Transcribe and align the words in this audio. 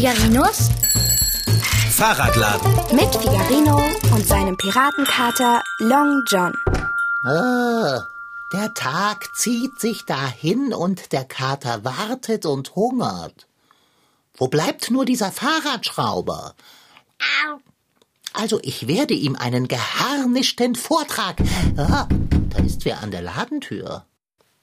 Figarinos 0.00 0.70
Fahrradladen. 1.90 2.72
mit 2.96 3.14
Figarino 3.14 3.76
und 4.14 4.26
seinem 4.26 4.56
Piratenkater 4.56 5.62
Long 5.78 6.22
John. 6.26 6.54
Ah, 7.22 8.06
der 8.50 8.72
Tag 8.72 9.28
zieht 9.36 9.78
sich 9.78 10.06
dahin 10.06 10.72
und 10.72 11.12
der 11.12 11.26
Kater 11.26 11.84
wartet 11.84 12.46
und 12.46 12.74
hungert. 12.76 13.46
Wo 14.38 14.48
bleibt 14.48 14.90
nur 14.90 15.04
dieser 15.04 15.30
Fahrradschrauber? 15.30 16.54
Also 18.32 18.58
ich 18.62 18.88
werde 18.88 19.12
ihm 19.12 19.36
einen 19.36 19.68
geharnischten 19.68 20.76
Vortrag. 20.76 21.42
Ah, 21.76 22.08
da 22.48 22.58
ist 22.64 22.86
wer 22.86 23.02
an 23.02 23.10
der 23.10 23.20
Ladentür. 23.20 24.06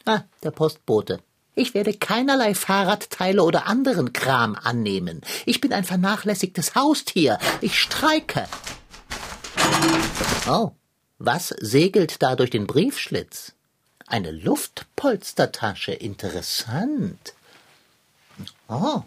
Ah, 0.03 0.21
der 0.41 0.49
Postbote. 0.49 1.19
Ich 1.57 1.73
werde 1.73 1.91
keinerlei 1.91 2.53
Fahrradteile 2.53 3.41
oder 3.41 3.65
anderen 3.65 4.13
Kram 4.13 4.53
annehmen. 4.53 5.21
Ich 5.47 5.59
bin 5.59 5.73
ein 5.73 5.83
vernachlässigtes 5.83 6.75
Haustier. 6.75 7.39
Ich 7.61 7.79
streike. 7.79 8.47
Oh, 10.47 10.73
was 11.17 11.47
segelt 11.47 12.21
da 12.21 12.35
durch 12.35 12.51
den 12.51 12.67
Briefschlitz? 12.67 13.53
Eine 14.05 14.29
Luftpolstertasche. 14.29 15.93
Interessant. 15.93 17.33
Oh. 18.67 19.01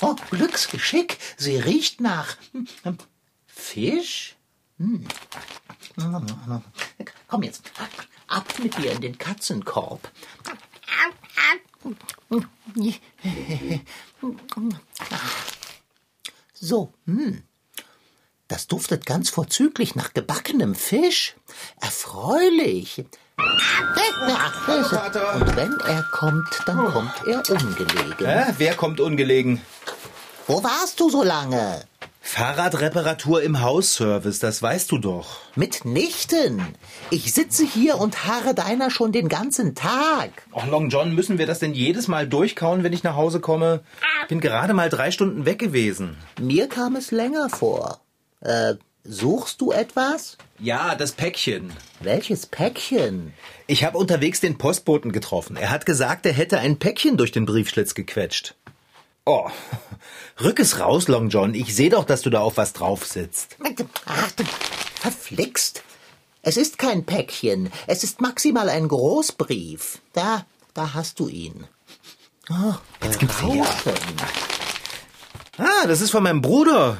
Oh, 0.00 0.14
Glücksgeschick. 0.30 1.18
Sie 1.36 1.56
riecht 1.56 2.00
nach 2.00 2.36
hm, 2.52 2.68
Fisch. 3.48 4.36
Hm. 4.78 5.04
Komm 7.26 7.42
jetzt. 7.42 7.72
Ab 8.28 8.46
mit 8.62 8.78
dir 8.78 8.92
in 8.92 9.00
den 9.00 9.18
Katzenkorb. 9.18 10.12
So, 16.54 16.92
hm. 17.06 17.42
Das 18.48 18.66
duftet 18.66 19.04
ganz 19.04 19.28
vorzüglich 19.28 19.94
nach 19.94 20.14
gebackenem 20.14 20.74
Fisch. 20.74 21.36
Erfreulich. 21.80 23.04
Und 23.36 25.56
wenn 25.56 25.78
er 25.80 26.02
kommt, 26.12 26.48
dann 26.66 26.92
kommt 26.92 27.12
er 27.26 27.42
ungelegen. 27.50 28.26
Hä? 28.26 28.54
Wer 28.56 28.74
kommt 28.74 29.00
ungelegen? 29.00 29.60
Wo 30.46 30.64
warst 30.64 30.98
du 30.98 31.10
so 31.10 31.22
lange? 31.22 31.84
Fahrradreparatur 32.30 33.42
im 33.42 33.62
Hausservice, 33.62 34.38
das 34.38 34.60
weißt 34.60 34.92
du 34.92 34.98
doch. 34.98 35.38
Mitnichten. 35.56 36.62
Ich 37.10 37.32
sitze 37.32 37.64
hier 37.64 37.96
und 37.98 38.26
harre 38.26 38.54
deiner 38.54 38.90
schon 38.90 39.12
den 39.12 39.28
ganzen 39.30 39.74
Tag. 39.74 40.30
Och, 40.52 40.66
Long 40.66 40.90
John, 40.90 41.14
müssen 41.14 41.38
wir 41.38 41.46
das 41.46 41.58
denn 41.58 41.72
jedes 41.72 42.06
Mal 42.06 42.28
durchkauen, 42.28 42.84
wenn 42.84 42.92
ich 42.92 43.02
nach 43.02 43.16
Hause 43.16 43.40
komme? 43.40 43.80
Bin 44.28 44.40
gerade 44.40 44.74
mal 44.74 44.90
drei 44.90 45.10
Stunden 45.10 45.46
weg 45.46 45.58
gewesen. 45.58 46.18
Mir 46.38 46.68
kam 46.68 46.96
es 46.96 47.12
länger 47.12 47.48
vor. 47.48 47.98
Äh, 48.42 48.74
suchst 49.04 49.62
du 49.62 49.72
etwas? 49.72 50.36
Ja, 50.58 50.96
das 50.96 51.12
Päckchen. 51.12 51.72
Welches 52.00 52.44
Päckchen? 52.44 53.32
Ich 53.66 53.84
habe 53.84 53.96
unterwegs 53.96 54.40
den 54.40 54.58
Postboten 54.58 55.12
getroffen. 55.12 55.56
Er 55.56 55.70
hat 55.70 55.86
gesagt, 55.86 56.26
er 56.26 56.34
hätte 56.34 56.58
ein 56.58 56.78
Päckchen 56.78 57.16
durch 57.16 57.32
den 57.32 57.46
Briefschlitz 57.46 57.94
gequetscht. 57.94 58.54
Oh, 59.28 59.50
rück 60.40 60.58
es 60.58 60.80
raus, 60.80 61.06
Long 61.06 61.28
John. 61.28 61.52
Ich 61.54 61.76
sehe 61.76 61.90
doch, 61.90 62.06
dass 62.06 62.22
du 62.22 62.30
da 62.30 62.40
auf 62.40 62.56
was 62.56 62.72
drauf 62.72 63.04
sitzt. 63.04 63.58
Ach, 64.06 64.30
du 64.32 64.42
verflixt. 65.00 65.82
Es 66.40 66.56
ist 66.56 66.78
kein 66.78 67.04
Päckchen. 67.04 67.70
Es 67.86 68.04
ist 68.04 68.22
maximal 68.22 68.70
ein 68.70 68.88
Großbrief. 68.88 69.98
Da, 70.14 70.46
da 70.72 70.94
hast 70.94 71.20
du 71.20 71.28
ihn. 71.28 71.66
Oh, 72.48 72.72
Jetzt 73.02 73.18
gibt's. 73.18 73.42
Rauschen. 73.42 73.98
Ah, 75.58 75.86
das 75.86 76.00
ist 76.00 76.10
von 76.10 76.22
meinem 76.22 76.40
Bruder. 76.40 76.96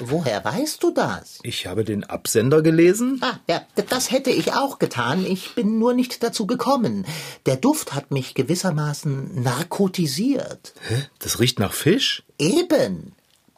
Woher 0.00 0.44
weißt 0.44 0.82
du 0.82 0.90
das? 0.90 1.38
Ich 1.42 1.66
habe 1.66 1.84
den 1.84 2.04
Absender 2.04 2.62
gelesen. 2.62 3.18
Ah, 3.22 3.38
ja, 3.48 3.62
das 3.88 4.10
hätte 4.10 4.30
ich 4.30 4.52
auch 4.54 4.78
getan. 4.78 5.26
Ich 5.26 5.54
bin 5.54 5.78
nur 5.78 5.94
nicht 5.94 6.22
dazu 6.22 6.46
gekommen. 6.46 7.04
Der 7.46 7.56
Duft 7.56 7.94
hat 7.94 8.10
mich 8.10 8.34
gewissermaßen 8.34 9.42
narkotisiert. 9.42 10.74
Hä? 10.88 11.06
Das 11.18 11.40
riecht 11.40 11.58
nach 11.58 11.72
Fisch? 11.72 12.22
Eben. 12.38 13.12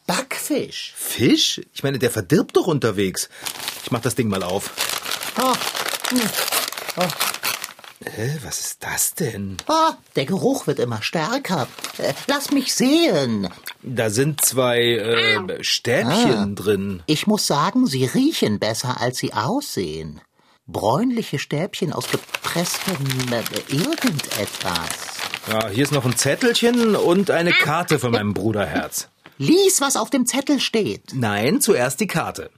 Backfisch. 0.07 0.95
Fisch? 0.97 1.61
Ich 1.73 1.83
meine, 1.83 1.99
der 1.99 2.11
verdirbt 2.11 2.57
doch 2.57 2.67
unterwegs. 2.67 3.29
Ich 3.85 3.91
mach 3.91 4.01
das 4.01 4.15
Ding 4.15 4.29
mal 4.29 4.43
auf. 4.43 4.71
Oh, 5.41 5.55
Was 8.45 8.61
ist 8.61 8.83
das 8.83 9.15
denn? 9.15 9.59
oh, 9.69 9.91
der 10.17 10.25
Geruch 10.25 10.67
wird 10.67 10.79
immer 10.79 11.03
stärker. 11.03 11.69
Äh, 11.99 12.15
Lass 12.29 12.51
mich 12.51 12.75
sehen. 12.75 13.49
Da 13.83 14.09
sind 14.09 14.43
zwei 14.43 14.81
äh, 14.81 15.63
Stäbchen 15.63 16.57
drin. 16.57 17.03
Ich 17.07 17.27
muss 17.27 17.47
sagen, 17.47 17.87
sie 17.87 18.07
riechen 18.07 18.59
besser, 18.59 19.01
als 19.01 19.19
sie 19.19 19.35
aussehen. 19.35 20.23
Bräunliche 20.67 21.39
Stäbchen 21.39 21.93
aus 21.93 22.11
gepresstem 22.11 22.97
äh, 23.33 23.73
irgendetwas. 23.75 24.89
Ja, 25.51 25.69
hier 25.69 25.83
ist 25.83 25.93
noch 25.93 26.05
ein 26.07 26.17
Zettelchen 26.17 26.97
und 26.97 27.31
eine 27.31 27.53
Karte 27.53 27.99
von 27.99 28.13
meinem 28.13 28.33
Bruderherz. 28.33 29.09
Lies, 29.37 29.81
was 29.83 29.97
auf 29.97 30.09
dem 30.11 30.25
Zettel 30.27 30.59
steht. 30.61 31.13
Nein, 31.13 31.61
zuerst 31.61 32.01
die 32.01 32.07
Karte. 32.07 32.51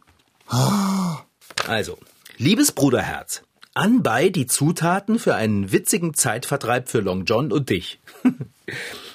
Also, 1.67 1.99
liebes 2.37 2.73
Bruderherz, 2.73 3.43
anbei 3.75 4.28
die 4.28 4.47
Zutaten 4.47 5.19
für 5.19 5.34
einen 5.34 5.72
witzigen 5.72 6.15
Zeitvertreib 6.15 6.88
für 6.88 7.00
Long 7.00 7.25
John 7.25 7.53
und 7.53 7.71
dich. 7.71 8.00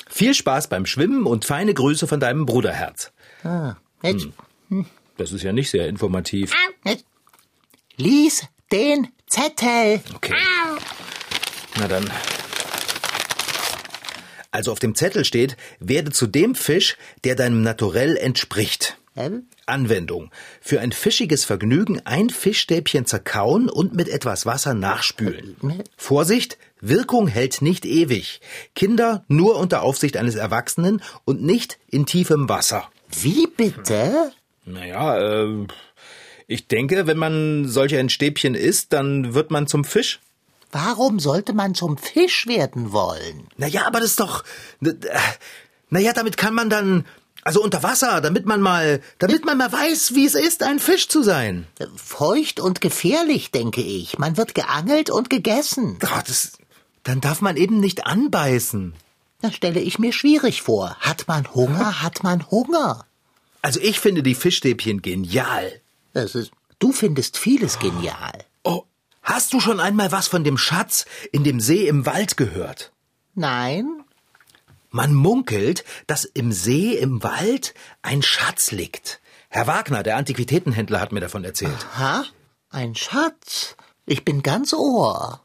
Viel 0.09 0.34
Spaß 0.34 0.68
beim 0.68 0.85
Schwimmen 0.85 1.25
und 1.25 1.45
feine 1.45 1.73
Grüße 1.73 2.07
von 2.07 2.19
deinem 2.19 2.45
Bruderherz. 2.45 3.12
Ah, 3.44 3.75
jetzt, 4.01 4.28
Das 5.17 5.31
ist 5.31 5.44
ja 5.44 5.53
nicht 5.53 5.69
sehr 5.69 5.88
informativ. 5.88 6.53
jetzt. 6.84 7.06
Lies 7.97 8.46
den 8.72 9.07
Zettel. 9.28 10.01
Okay. 10.16 10.35
Na 11.79 11.88
dann. 11.88 12.09
Also 14.51 14.72
auf 14.72 14.79
dem 14.79 14.96
Zettel 14.96 15.23
steht, 15.25 15.56
werde 15.79 16.12
zu 16.12 16.25
dem 16.25 16.56
Fisch, 16.56 16.97
der 17.23 17.35
deinem 17.35 17.62
Naturell 17.62 18.17
entspricht. 18.17 18.97
Ähm? 19.16 19.47
Anwendung. 19.67 20.31
Für 20.61 20.79
ein 20.79 20.91
fischiges 20.91 21.45
Vergnügen 21.45 22.01
ein 22.05 22.29
Fischstäbchen 22.29 23.05
zerkauen 23.05 23.69
und 23.69 23.94
mit 23.94 24.09
etwas 24.09 24.45
Wasser 24.45 24.73
nachspülen. 24.73 25.55
Vorsicht, 25.95 26.57
Wirkung 26.81 27.28
hält 27.28 27.61
nicht 27.61 27.85
ewig. 27.85 28.41
Kinder 28.75 29.23
nur 29.28 29.57
unter 29.57 29.81
Aufsicht 29.81 30.17
eines 30.17 30.35
Erwachsenen 30.35 31.01
und 31.25 31.44
nicht 31.44 31.79
in 31.89 32.05
tiefem 32.05 32.50
Wasser. 32.50 32.89
Wie 33.09 33.47
bitte? 33.47 34.31
Naja, 34.66 35.17
äh, 35.17 35.67
ich 36.47 36.67
denke, 36.67 37.07
wenn 37.07 37.17
man 37.17 37.67
solch 37.67 37.95
ein 37.95 38.09
Stäbchen 38.09 38.55
isst, 38.55 38.94
dann 38.94 39.34
wird 39.34 39.51
man 39.51 39.67
zum 39.67 39.84
Fisch. 39.84 40.19
Warum 40.72 41.19
sollte 41.19 41.53
man 41.53 41.75
zum 41.75 41.97
Fisch 41.97 42.47
werden 42.47 42.91
wollen? 42.91 43.47
Naja, 43.57 43.85
aber 43.85 43.99
das 43.99 44.11
ist 44.11 44.19
doch. 44.19 44.44
Naja, 45.89 46.13
damit 46.13 46.38
kann 46.38 46.53
man 46.53 46.69
dann. 46.69 47.05
Also 47.47 47.63
unter 47.63 47.81
Wasser, 47.81 48.19
damit 48.19 48.46
man 48.46 48.59
mal. 48.59 49.02
Damit 49.19 49.46
man 49.46 49.58
mal 49.58 49.72
weiß, 49.72 50.13
wie 50.16 50.25
es 50.25 50.35
ist, 50.35 50.63
ein 50.63 50.80
Fisch 50.80 51.08
zu 51.08 51.24
sein. 51.24 51.66
Feucht 51.96 52.59
und 52.59 52.81
gefährlich, 52.81 53.52
denke 53.52 53.80
ich. 53.80 54.19
Man 54.19 54.35
wird 54.35 54.53
geangelt 54.53 55.09
und 55.09 55.30
gegessen. 55.30 55.97
Oh, 56.03 56.19
das, 56.28 56.58
dann 57.03 57.22
darf 57.22 57.40
man 57.40 57.56
eben 57.56 57.80
nicht 57.80 58.06
anbeißen. 58.06 58.96
Das 59.40 59.56
stelle 59.56 59.80
ich 59.80 59.97
mir 59.97 60.12
schwierig 60.12 60.62
vor. 60.62 60.97
Hat 61.00 61.30
man 61.30 61.53
Hunger, 61.53 62.02
hat 62.02 62.22
man 62.22 62.52
Hunger. 62.52 63.06
Also 63.62 63.79
ich 63.79 64.02
finde 64.02 64.24
die 64.24 64.35
Fischstäbchen 64.35 65.02
genial. 65.02 65.79
Das 66.11 66.35
ist, 66.35 66.52
du 66.79 66.91
findest 66.91 67.38
vieles 67.38 67.79
genial. 67.79 68.44
Oh, 68.66 68.84
hast 69.23 69.53
du 69.53 69.61
schon 69.61 69.79
einmal 69.79 70.11
was 70.11 70.28
von 70.28 70.44
dem 70.44 70.58
Schatz 70.58 71.05
in 71.32 71.46
dem 71.46 71.61
See 71.61 71.88
im 71.88 72.05
Wald 72.05 72.35
gehört? 72.35 72.91
Nein? 73.35 74.03
Man 74.97 75.14
munkelt, 75.14 75.85
dass 76.08 76.26
im 76.26 76.52
See 76.52 76.96
im 76.96 77.22
Wald 77.22 77.76
ein 78.02 78.23
Schatz 78.23 78.72
liegt. 78.72 79.22
Herr 79.47 79.67
Wagner, 79.67 80.02
der 80.02 80.17
Antiquitätenhändler, 80.17 80.99
hat 80.99 81.11
mir 81.11 81.20
davon 81.20 81.44
erzählt. 81.44 81.85
Ha? 81.99 82.26
Ein 82.72 82.96
Schatz? 82.96 83.76
Ich 84.08 84.26
bin 84.26 84.41
ganz 84.41 84.73
Ohr. 84.73 85.41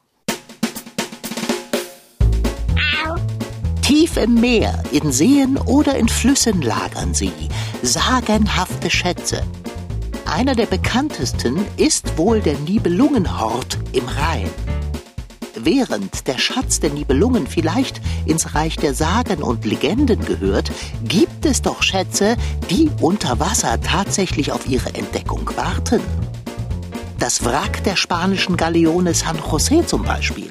Tief 3.83 4.17
im 4.17 4.41
Meer, 4.41 4.83
in 4.91 5.13
Seen 5.13 5.59
oder 5.59 5.97
in 5.97 6.09
Flüssen 6.09 6.63
lagern 6.63 7.13
sie, 7.13 7.51
sagenhafte 7.83 8.89
Schätze. 8.89 9.43
Einer 10.25 10.55
der 10.55 10.65
bekanntesten 10.65 11.63
ist 11.77 12.17
wohl 12.17 12.41
der 12.41 12.57
Nibelungenhort 12.61 13.77
im 13.93 14.09
Rhein. 14.09 14.49
Während 15.65 16.27
der 16.27 16.39
Schatz 16.39 16.81
der 16.81 16.91
Nibelungen 16.91 17.47
vielleicht 17.47 18.01
ins 18.27 18.57
Reich 18.57 18.77
der 18.77 18.95
Sagen 18.95 19.45
und 19.45 19.65
Legenden 19.65 20.25
gehört, 20.25 20.73
gibt 21.05 21.47
es 21.47 21.63
doch 21.63 21.85
Schätze, 21.85 22.37
die 22.69 22.91
unter 23.01 23.39
Wasser 23.39 23.81
tatsächlich 23.81 24.51
auf 24.51 24.69
ihre 24.69 24.93
Entdeckung 24.93 25.49
warten. 25.55 26.01
Das 27.21 27.45
Wrack 27.45 27.85
der 27.85 27.95
spanischen 27.95 28.57
Galeone 28.57 29.15
San 29.15 29.39
José 29.39 29.87
zum 29.87 30.03
Beispiel. 30.03 30.51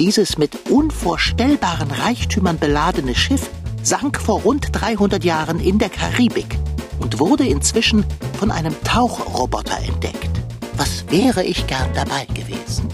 Dieses 0.00 0.38
mit 0.38 0.68
unvorstellbaren 0.68 1.92
Reichtümern 1.92 2.58
beladene 2.58 3.14
Schiff 3.14 3.48
sank 3.84 4.20
vor 4.20 4.40
rund 4.40 4.70
300 4.72 5.22
Jahren 5.22 5.60
in 5.60 5.78
der 5.78 5.90
Karibik 5.90 6.58
und 6.98 7.20
wurde 7.20 7.46
inzwischen 7.46 8.04
von 8.40 8.50
einem 8.50 8.74
Tauchroboter 8.82 9.78
entdeckt. 9.86 10.30
Was 10.76 11.04
wäre 11.10 11.44
ich 11.44 11.68
gern 11.68 11.90
dabei 11.94 12.24
gewesen? 12.34 12.91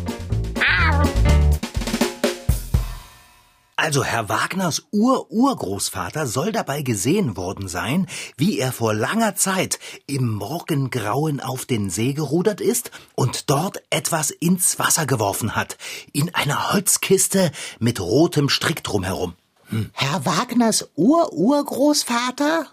Also 3.81 4.03
Herr 4.03 4.29
Wagners 4.29 4.89
Ur-Urgroßvater 4.91 6.27
soll 6.27 6.51
dabei 6.51 6.83
gesehen 6.83 7.37
worden 7.37 7.69
sein, 7.69 8.09
wie 8.37 8.59
er 8.59 8.73
vor 8.73 8.93
langer 8.93 9.37
Zeit 9.37 9.79
im 10.09 10.35
Morgengrauen 10.35 11.39
auf 11.39 11.65
den 11.65 11.89
See 11.89 12.13
gerudert 12.13 12.61
ist 12.61 12.91
und 13.15 13.51
dort 13.51 13.81
etwas 13.91 14.33
ins 14.33 14.81
Wasser 14.81 15.07
geworfen 15.07 15.55
hat, 15.55 15.79
in 16.13 16.35
einer 16.35 16.73
Holzkiste 16.73 17.53
mit 17.79 18.01
rotem 18.01 18.49
Strick 18.49 18.83
drumherum. 18.83 19.35
Hm. 19.69 19.91
Herr 19.93 20.27
Wagners 20.27 20.91
Ur-Urgroßvater? 20.97 22.67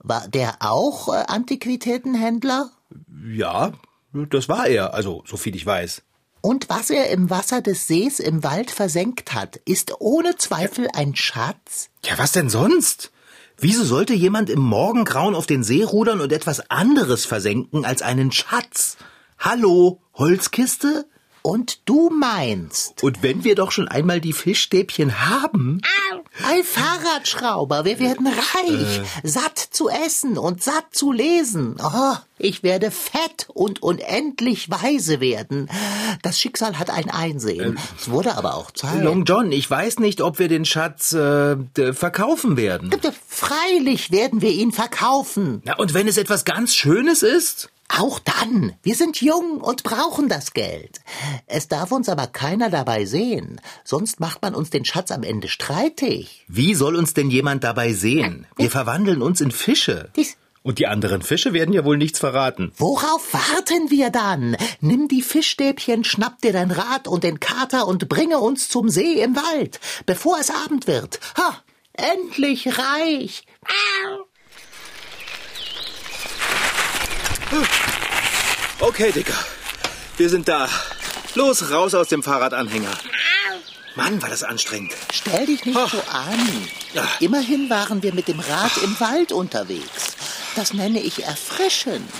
War 0.00 0.28
der 0.28 0.56
auch 0.60 1.08
äh, 1.08 1.24
Antiquitätenhändler? 1.26 2.70
Ja, 3.26 3.72
das 4.12 4.50
war 4.50 4.66
er, 4.66 4.92
also 4.92 5.22
so 5.24 5.38
viel 5.38 5.56
ich 5.56 5.64
weiß. 5.64 6.02
Und 6.44 6.68
was 6.68 6.90
er 6.90 7.08
im 7.08 7.30
Wasser 7.30 7.62
des 7.62 7.86
Sees 7.86 8.20
im 8.20 8.44
Wald 8.44 8.70
versenkt 8.70 9.32
hat, 9.32 9.56
ist 9.64 9.94
ohne 9.98 10.36
Zweifel 10.36 10.88
ein 10.92 11.16
Schatz? 11.16 11.88
Ja, 12.04 12.18
was 12.18 12.32
denn 12.32 12.50
sonst? 12.50 13.12
Wieso 13.56 13.82
sollte 13.82 14.12
jemand 14.12 14.50
im 14.50 14.60
Morgengrauen 14.60 15.34
auf 15.34 15.46
den 15.46 15.64
See 15.64 15.82
rudern 15.82 16.20
und 16.20 16.32
etwas 16.32 16.68
anderes 16.68 17.24
versenken 17.24 17.86
als 17.86 18.02
einen 18.02 18.30
Schatz? 18.30 18.98
Hallo, 19.38 20.02
Holzkiste? 20.12 21.06
Und 21.46 21.80
du 21.84 22.08
meinst. 22.08 23.02
Und 23.02 23.22
wenn 23.22 23.44
wir 23.44 23.54
doch 23.54 23.70
schon 23.70 23.86
einmal 23.86 24.18
die 24.18 24.32
Fischstäbchen 24.32 25.28
haben. 25.28 25.82
Ein 26.42 26.64
Fahrradschrauber, 26.64 27.84
wir 27.84 28.00
werden 28.00 28.26
reich, 28.26 29.02
äh. 29.22 29.28
satt 29.28 29.58
zu 29.58 29.90
essen 29.90 30.38
und 30.38 30.62
satt 30.62 30.86
zu 30.92 31.12
lesen. 31.12 31.76
Oh, 31.84 32.14
ich 32.38 32.62
werde 32.62 32.90
fett 32.90 33.48
und 33.52 33.82
unendlich 33.82 34.70
weise 34.70 35.20
werden. 35.20 35.68
Das 36.22 36.40
Schicksal 36.40 36.78
hat 36.78 36.88
ein 36.88 37.10
Einsehen. 37.10 37.76
Äh, 37.76 37.80
es 38.00 38.08
wurde 38.08 38.38
aber 38.38 38.54
auch 38.54 38.70
Zeit. 38.70 39.02
Long 39.02 39.24
John, 39.24 39.52
ich 39.52 39.70
weiß 39.70 39.98
nicht, 39.98 40.22
ob 40.22 40.38
wir 40.38 40.48
den 40.48 40.64
Schatz 40.64 41.12
äh, 41.12 41.56
verkaufen 41.92 42.56
werden. 42.56 42.90
Freilich 43.28 44.10
werden 44.10 44.40
wir 44.40 44.50
ihn 44.50 44.72
verkaufen. 44.72 45.60
Na, 45.66 45.76
und 45.76 45.92
wenn 45.92 46.08
es 46.08 46.16
etwas 46.16 46.46
ganz 46.46 46.74
Schönes 46.74 47.22
ist? 47.22 47.68
Auch 47.96 48.18
dann. 48.18 48.72
Wir 48.82 48.94
sind 48.96 49.20
jung 49.20 49.60
und 49.60 49.84
brauchen 49.84 50.28
das 50.28 50.52
Geld. 50.52 51.00
Es 51.46 51.68
darf 51.68 51.92
uns 51.92 52.08
aber 52.08 52.26
keiner 52.26 52.68
dabei 52.68 53.04
sehen, 53.04 53.60
sonst 53.84 54.18
macht 54.18 54.42
man 54.42 54.54
uns 54.54 54.70
den 54.70 54.84
Schatz 54.84 55.10
am 55.12 55.22
Ende 55.22 55.48
streitig. 55.48 56.44
Wie 56.48 56.74
soll 56.74 56.96
uns 56.96 57.14
denn 57.14 57.30
jemand 57.30 57.62
dabei 57.62 57.92
sehen? 57.92 58.46
Wir 58.56 58.70
verwandeln 58.70 59.22
uns 59.22 59.40
in 59.40 59.52
Fische. 59.52 60.10
Dies 60.16 60.36
und 60.62 60.78
die 60.78 60.86
anderen 60.86 61.20
Fische 61.22 61.52
werden 61.52 61.74
ja 61.74 61.84
wohl 61.84 61.98
nichts 61.98 62.18
verraten. 62.18 62.72
Worauf 62.78 63.32
warten 63.32 63.90
wir 63.90 64.10
dann? 64.10 64.56
Nimm 64.80 65.08
die 65.08 65.22
Fischstäbchen, 65.22 66.04
schnapp 66.04 66.40
dir 66.40 66.52
dein 66.52 66.70
Rad 66.70 67.06
und 67.06 67.22
den 67.22 67.38
Kater 67.38 67.86
und 67.86 68.08
bringe 68.08 68.38
uns 68.38 68.68
zum 68.70 68.88
See 68.88 69.22
im 69.22 69.36
Wald, 69.36 69.78
bevor 70.06 70.38
es 70.40 70.50
Abend 70.50 70.86
wird. 70.86 71.20
Ha! 71.36 71.62
Endlich 71.92 72.78
reich! 72.78 73.44
Okay, 78.80 79.12
Dicker. 79.12 79.38
Wir 80.16 80.28
sind 80.28 80.48
da. 80.48 80.68
Los, 81.34 81.70
raus 81.70 81.94
aus 81.94 82.08
dem 82.08 82.22
Fahrradanhänger. 82.22 82.92
Mann, 83.96 84.20
war 84.22 84.28
das 84.28 84.42
anstrengend. 84.42 84.92
Stell 85.12 85.46
dich 85.46 85.64
nicht 85.64 85.74
so 85.74 86.02
an. 86.10 86.68
Immerhin 87.20 87.70
waren 87.70 88.02
wir 88.02 88.12
mit 88.12 88.28
dem 88.28 88.40
Rad 88.40 88.72
im 88.82 88.98
Wald 89.00 89.32
unterwegs. 89.32 90.16
Das 90.56 90.72
nenne 90.72 91.00
ich 91.00 91.24
erfrischend. 91.24 92.10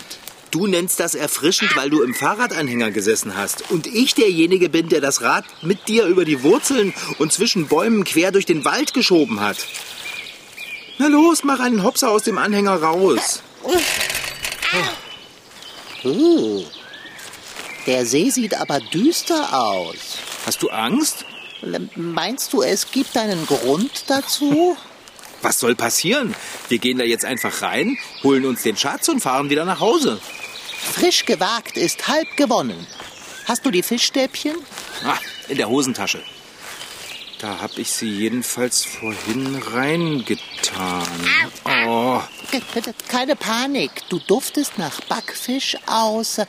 Du 0.50 0.68
nennst 0.68 1.00
das 1.00 1.14
erfrischend, 1.16 1.74
weil 1.76 1.90
du 1.90 2.02
im 2.02 2.14
Fahrradanhänger 2.14 2.92
gesessen 2.92 3.36
hast 3.36 3.70
und 3.70 3.88
ich 3.88 4.14
derjenige 4.14 4.68
bin, 4.68 4.88
der 4.88 5.00
das 5.00 5.20
Rad 5.20 5.44
mit 5.62 5.88
dir 5.88 6.06
über 6.06 6.24
die 6.24 6.44
Wurzeln 6.44 6.94
und 7.18 7.32
zwischen 7.32 7.66
Bäumen 7.66 8.04
quer 8.04 8.30
durch 8.30 8.46
den 8.46 8.64
Wald 8.64 8.94
geschoben 8.94 9.40
hat. 9.40 9.58
Na 10.98 11.08
los, 11.08 11.42
mach 11.42 11.58
einen 11.58 11.82
Hopser 11.82 12.10
aus 12.10 12.22
dem 12.22 12.38
Anhänger 12.38 12.76
raus. 12.76 13.42
Oh. 13.64 13.72
Uh, 16.04 16.64
der 17.86 18.06
See 18.06 18.30
sieht 18.30 18.54
aber 18.54 18.80
düster 18.80 19.58
aus. 19.58 20.18
Hast 20.46 20.62
du 20.62 20.68
Angst? 20.68 21.24
Meinst 21.96 22.52
du, 22.52 22.62
es 22.62 22.90
gibt 22.90 23.16
einen 23.16 23.46
Grund 23.46 24.04
dazu? 24.08 24.76
Was 25.42 25.60
soll 25.60 25.74
passieren? 25.74 26.34
Wir 26.68 26.78
gehen 26.78 26.98
da 26.98 27.04
jetzt 27.04 27.24
einfach 27.24 27.62
rein, 27.62 27.98
holen 28.22 28.46
uns 28.46 28.62
den 28.62 28.76
Schatz 28.76 29.08
und 29.08 29.20
fahren 29.20 29.50
wieder 29.50 29.64
nach 29.64 29.80
Hause. 29.80 30.20
Frisch 30.92 31.24
gewagt 31.24 31.76
ist 31.76 32.08
halb 32.08 32.36
gewonnen. 32.36 32.86
Hast 33.46 33.64
du 33.66 33.70
die 33.70 33.82
Fischstäbchen? 33.82 34.54
Ah, 35.04 35.18
in 35.48 35.58
der 35.58 35.68
Hosentasche. 35.68 36.22
Da 37.40 37.60
hab 37.60 37.76
ich 37.78 37.90
sie 37.90 38.08
jedenfalls 38.08 38.84
vorhin 38.84 39.56
reingetan. 39.56 41.06
Oh. 41.86 42.20
Keine 43.08 43.36
Panik. 43.36 43.90
Du 44.08 44.18
duftest 44.18 44.78
nach 44.78 45.00
Backfisch 45.02 45.76
aus. 45.86 46.40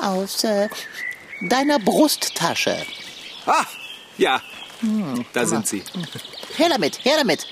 aus 0.00 0.44
äh, 0.44 0.68
deiner 1.42 1.78
Brusttasche. 1.78 2.86
Ah, 3.46 3.64
ja. 4.18 4.40
Hm, 4.80 5.24
da 5.32 5.46
sind 5.46 5.66
sie. 5.66 5.82
Her 6.56 6.68
damit, 6.70 7.04
her 7.04 7.16
damit. 7.18 7.46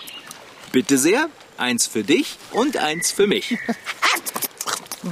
Bitte 0.72 0.98
sehr. 0.98 1.28
Eins 1.56 1.86
für 1.86 2.04
dich 2.04 2.38
und 2.52 2.76
eins 2.78 3.10
für 3.10 3.26
mich. 3.26 3.58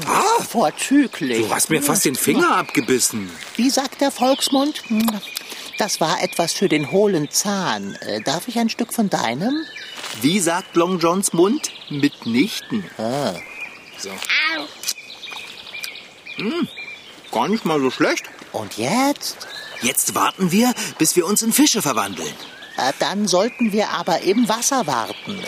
Ah, 0.07 0.43
vorzüglich. 0.43 1.39
Du 1.47 1.55
hast 1.55 1.71
mir 1.71 1.83
fast 1.83 2.05
den 2.05 2.15
Finger 2.15 2.57
abgebissen. 2.57 3.31
Wie 3.57 3.71
sagt 3.71 4.01
der 4.01 4.11
Volksmund? 4.11 4.83
Das 5.79 6.01
war 6.01 6.21
etwas 6.23 6.53
für 6.53 6.69
den 6.69 6.91
hohlen 6.91 7.31
Zahn. 7.31 7.95
Äh, 8.01 8.21
darf 8.21 8.49
ich 8.49 8.59
ein 8.59 8.69
Stück 8.69 8.93
von 8.93 9.09
deinem? 9.09 9.65
Wie 10.21 10.41
sagt 10.41 10.75
Long 10.75 10.99
Johns 10.99 11.33
Mund? 11.33 11.71
Mitnichten. 11.89 12.85
Ah. 12.99 13.35
So. 13.97 14.11
Hm, 16.37 16.69
gar 17.31 17.49
nicht 17.49 17.65
mal 17.65 17.81
so 17.81 17.91
schlecht. 17.91 18.25
Und 18.53 18.77
jetzt? 18.77 19.47
Jetzt 19.81 20.17
warten 20.17 20.51
wir, 20.51 20.75
bis 20.99 21.15
wir 21.15 21.27
uns 21.27 21.43
in 21.43 21.53
Fische 21.53 21.81
verwandeln. 21.81 22.35
Äh, 22.77 22.93
dann 22.99 23.29
sollten 23.29 23.73
wir 23.73 23.91
aber 23.91 24.23
im 24.23 24.49
Wasser 24.49 24.89
warten. 24.89 25.41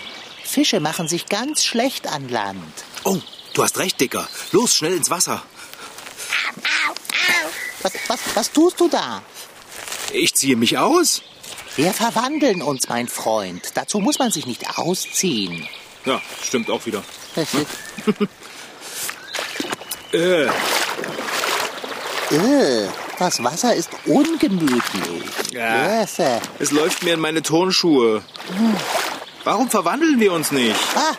Fische 0.44 0.78
machen 0.78 1.08
sich 1.08 1.26
ganz 1.26 1.64
schlecht 1.64 2.06
an 2.06 2.28
Land. 2.28 2.84
Oh, 3.02 3.18
du 3.54 3.64
hast 3.64 3.78
recht, 3.78 4.00
Dicker. 4.00 4.28
Los, 4.52 4.76
schnell 4.76 4.94
ins 4.94 5.10
Wasser. 5.10 5.42
Was, 7.82 7.92
was, 8.08 8.20
was 8.34 8.52
tust 8.52 8.78
du 8.78 8.88
da? 8.88 9.22
Ich 10.12 10.34
ziehe 10.34 10.56
mich 10.56 10.78
aus. 10.78 11.22
Wir 11.76 11.92
verwandeln 11.92 12.62
uns, 12.62 12.88
mein 12.88 13.08
Freund. 13.08 13.70
Dazu 13.74 14.00
muss 14.00 14.18
man 14.18 14.30
sich 14.30 14.46
nicht 14.46 14.78
ausziehen. 14.78 15.68
Ja, 16.04 16.20
stimmt 16.42 16.70
auch 16.70 16.84
wieder. 16.86 17.02
äh. 20.12 20.46
Äh, 22.30 22.88
das 23.18 23.42
Wasser 23.42 23.74
ist 23.74 23.90
ungemütlich. 24.06 24.82
Ja, 25.52 26.00
yes. 26.00 26.18
Es 26.58 26.70
läuft 26.72 27.02
mir 27.02 27.14
in 27.14 27.20
meine 27.20 27.42
Turnschuhe. 27.42 28.22
Warum 29.44 29.70
verwandeln 29.70 30.20
wir 30.20 30.32
uns 30.32 30.52
nicht? 30.52 30.76
Ah, 30.94 31.14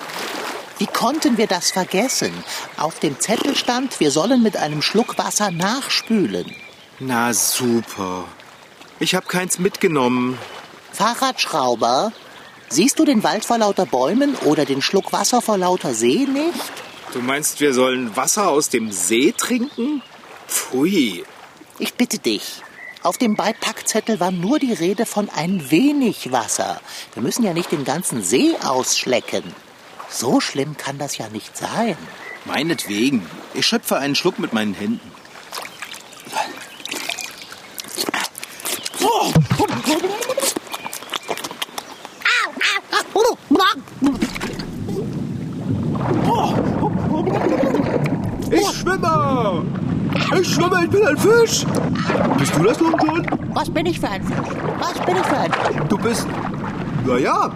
wie 0.77 0.87
konnten 0.87 1.37
wir 1.37 1.47
das 1.47 1.71
vergessen? 1.71 2.33
Auf 2.77 2.99
dem 2.99 3.19
Zettel 3.19 3.55
stand, 3.55 3.99
wir 3.99 4.11
sollen 4.11 4.41
mit 4.41 4.57
einem 4.57 4.81
Schluck 4.81 5.17
Wasser 5.17 5.51
nachspülen. 5.51 6.55
Na 6.99 7.33
super. 7.33 8.25
Ich 9.01 9.15
habe 9.15 9.25
keins 9.25 9.57
mitgenommen. 9.57 10.37
Fahrradschrauber, 10.93 12.13
siehst 12.69 12.99
du 12.99 13.03
den 13.03 13.23
Wald 13.23 13.43
vor 13.43 13.57
lauter 13.57 13.87
Bäumen 13.87 14.35
oder 14.45 14.63
den 14.63 14.83
Schluck 14.83 15.11
Wasser 15.11 15.41
vor 15.41 15.57
lauter 15.57 15.95
See 15.95 16.27
nicht? 16.27 16.71
Du 17.11 17.19
meinst, 17.19 17.59
wir 17.61 17.73
sollen 17.73 18.15
Wasser 18.15 18.49
aus 18.49 18.69
dem 18.69 18.91
See 18.91 19.33
trinken? 19.35 20.03
Pfui. 20.47 21.23
Ich 21.79 21.95
bitte 21.95 22.19
dich. 22.19 22.61
Auf 23.01 23.17
dem 23.17 23.35
Beipackzettel 23.35 24.19
war 24.19 24.29
nur 24.29 24.59
die 24.59 24.73
Rede 24.73 25.07
von 25.07 25.31
ein 25.31 25.71
wenig 25.71 26.31
Wasser. 26.31 26.79
Wir 27.15 27.23
müssen 27.23 27.43
ja 27.43 27.55
nicht 27.55 27.71
den 27.71 27.85
ganzen 27.85 28.21
See 28.21 28.55
ausschlecken. 28.63 29.43
So 30.09 30.39
schlimm 30.39 30.77
kann 30.77 30.99
das 30.99 31.17
ja 31.17 31.27
nicht 31.29 31.57
sein. 31.57 31.97
Meinetwegen. 32.45 33.25
Ich 33.55 33.65
schöpfe 33.65 33.97
einen 33.97 34.13
Schluck 34.13 34.37
mit 34.37 34.53
meinen 34.53 34.75
Händen. 34.75 35.11
Ich 48.51 48.67
schwimme! 48.77 49.65
Ich 50.39 50.53
schwimme, 50.53 50.83
ich 50.83 50.89
bin 50.89 51.05
ein 51.07 51.17
Fisch! 51.17 51.65
Bist 52.37 52.55
du 52.55 52.63
das, 52.63 52.79
Long 52.79 52.95
John? 53.03 53.25
Was 53.53 53.69
bin 53.69 53.85
ich 53.85 53.99
für 53.99 54.09
ein 54.09 54.23
Fisch? 54.23 54.37
Was 54.79 55.05
bin 55.05 55.15
ich 55.15 55.25
für 55.25 55.37
ein 55.37 55.51
Fisch? 55.51 55.75
Du 55.89 55.97
bist. 55.97 56.27
Naja, 57.05 57.51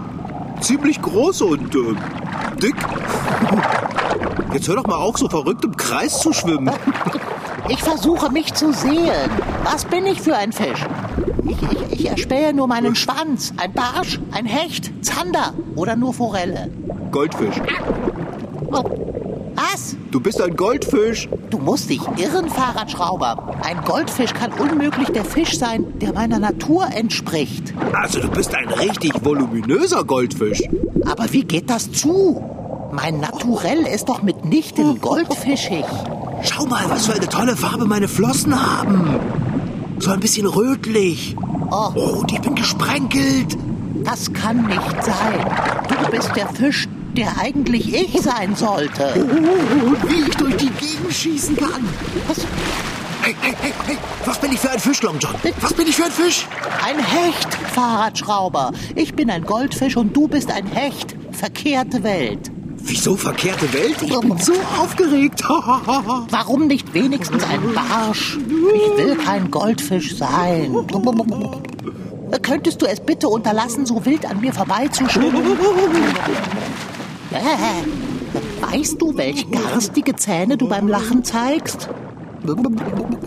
ziemlich 0.61 1.01
groß 1.01 1.41
und 1.41 1.75
äh, 1.75 1.95
dick. 2.61 2.75
Jetzt 4.53 4.67
hör 4.67 4.75
doch 4.75 4.87
mal 4.87 4.95
auf, 4.95 5.17
so 5.17 5.27
verrückt 5.27 5.63
im 5.63 5.75
Kreis 5.75 6.19
zu 6.19 6.33
schwimmen. 6.33 6.71
Ich 7.67 7.81
versuche 7.83 8.31
mich 8.31 8.53
zu 8.53 8.71
sehen. 8.73 9.29
Was 9.63 9.85
bin 9.85 10.05
ich 10.05 10.21
für 10.21 10.35
ein 10.35 10.51
Fisch? 10.51 10.85
Ich, 11.47 11.57
ich, 11.61 11.99
ich 11.99 12.09
erspähe 12.09 12.53
nur 12.53 12.67
meinen 12.67 12.95
Schwanz. 12.95 13.53
Ein 13.57 13.73
Barsch, 13.73 14.19
ein 14.31 14.45
Hecht, 14.45 14.91
Zander 15.05 15.53
oder 15.75 15.95
nur 15.95 16.13
Forelle. 16.13 16.71
Goldfisch. 17.11 17.55
Oh. 18.71 18.83
Was? 19.55 19.95
Du 20.11 20.19
bist 20.19 20.41
ein 20.41 20.55
Goldfisch. 20.55 21.29
Du 21.49 21.57
musst 21.59 21.89
dich 21.89 22.01
irren, 22.17 22.49
Fahrradschrauber. 22.49 23.55
Ein 23.63 23.81
Goldfisch 23.85 24.33
kann 24.33 24.51
unmöglich 24.53 25.09
der 25.09 25.23
Fisch 25.23 25.57
sein, 25.57 25.85
der 25.99 26.13
meiner 26.13 26.39
Natur 26.39 26.87
entspricht. 26.93 27.73
Also 27.93 28.19
du 28.19 28.29
bist 28.29 28.53
ein 28.53 28.67
richtig 28.67 29.13
voluminöser 29.23 30.03
Goldfisch. 30.03 30.61
Aber 31.05 31.31
wie 31.31 31.43
geht 31.43 31.69
das 31.69 31.91
zu? 31.91 32.43
Mein 32.91 33.19
Naturell 33.19 33.85
ist 33.85 34.09
doch 34.09 34.21
mitnichten 34.23 34.99
goldfischig. 34.99 35.85
Schau 36.41 36.65
mal, 36.65 36.89
was 36.89 37.07
für 37.07 37.13
eine 37.13 37.27
tolle 37.27 37.55
Farbe 37.55 37.85
meine 37.85 38.07
Flossen 38.07 38.55
haben. 38.55 39.19
So 39.99 40.11
ein 40.11 40.19
bisschen 40.19 40.45
rötlich. 40.45 41.35
Oh. 41.71 41.91
Oh, 41.95 41.99
und 42.19 42.31
ich 42.31 42.41
bin 42.41 42.55
gesprenkelt. 42.55 43.57
Das 44.03 44.31
kann 44.33 44.67
nicht 44.67 45.03
sein. 45.03 45.45
Du 45.87 46.11
bist 46.11 46.35
der 46.35 46.47
Fisch, 46.49 46.87
der 47.15 47.37
eigentlich 47.39 47.93
ich 47.93 48.21
sein 48.21 48.55
sollte. 48.55 49.13
Oh, 49.15 49.87
und 49.87 50.09
wie 50.09 50.29
ich 50.29 50.35
durch 50.35 50.55
die 50.57 50.69
Gegend 50.69 51.11
schießen 51.11 51.55
kann. 51.55 51.87
Was? 52.27 52.45
Hey, 53.21 53.35
hey, 53.41 53.55
hey, 53.59 53.73
hey, 53.87 53.97
was 54.25 54.37
bin 54.37 54.51
ich 54.51 54.59
für 54.59 54.69
ein 54.69 54.79
Fisch, 54.79 55.01
Long 55.01 55.17
John? 55.17 55.33
Was 55.61 55.73
bin 55.73 55.87
ich 55.87 55.95
für 55.95 56.05
ein 56.05 56.11
Fisch? 56.11 56.45
Ein 56.85 56.99
Hecht, 56.99 57.55
Fahrradschrauber. 57.73 58.71
Ich 58.95 59.15
bin 59.15 59.31
ein 59.31 59.43
Goldfisch 59.43 59.97
und 59.97 60.15
du 60.15 60.27
bist 60.27 60.51
ein 60.51 60.67
Hecht. 60.67 61.15
Verkehrte 61.31 62.03
Welt. 62.03 62.51
Wieso 62.87 63.15
verkehrte 63.15 63.73
Welt? 63.73 63.95
Ich 64.01 64.19
bin 64.19 64.37
so 64.37 64.53
aufgeregt. 64.79 65.41
Warum 65.47 66.67
nicht 66.67 66.93
wenigstens 66.93 67.43
ein 67.43 67.73
Barsch? 67.73 68.37
Ich 68.37 68.97
will 68.97 69.15
kein 69.15 69.49
Goldfisch 69.49 70.15
sein. 70.17 70.75
Könntest 72.41 72.81
du 72.81 72.85
es 72.85 72.99
bitte 72.99 73.27
unterlassen, 73.27 73.85
so 73.85 74.05
wild 74.05 74.25
an 74.25 74.39
mir 74.39 74.53
vorbeizuschwimmen? 74.53 75.43
Weißt 78.61 79.01
du, 79.01 79.17
welch 79.17 79.49
garstige 79.49 80.15
Zähne 80.15 80.57
du 80.57 80.67
beim 80.67 80.87
Lachen 80.87 81.23
zeigst? 81.23 81.89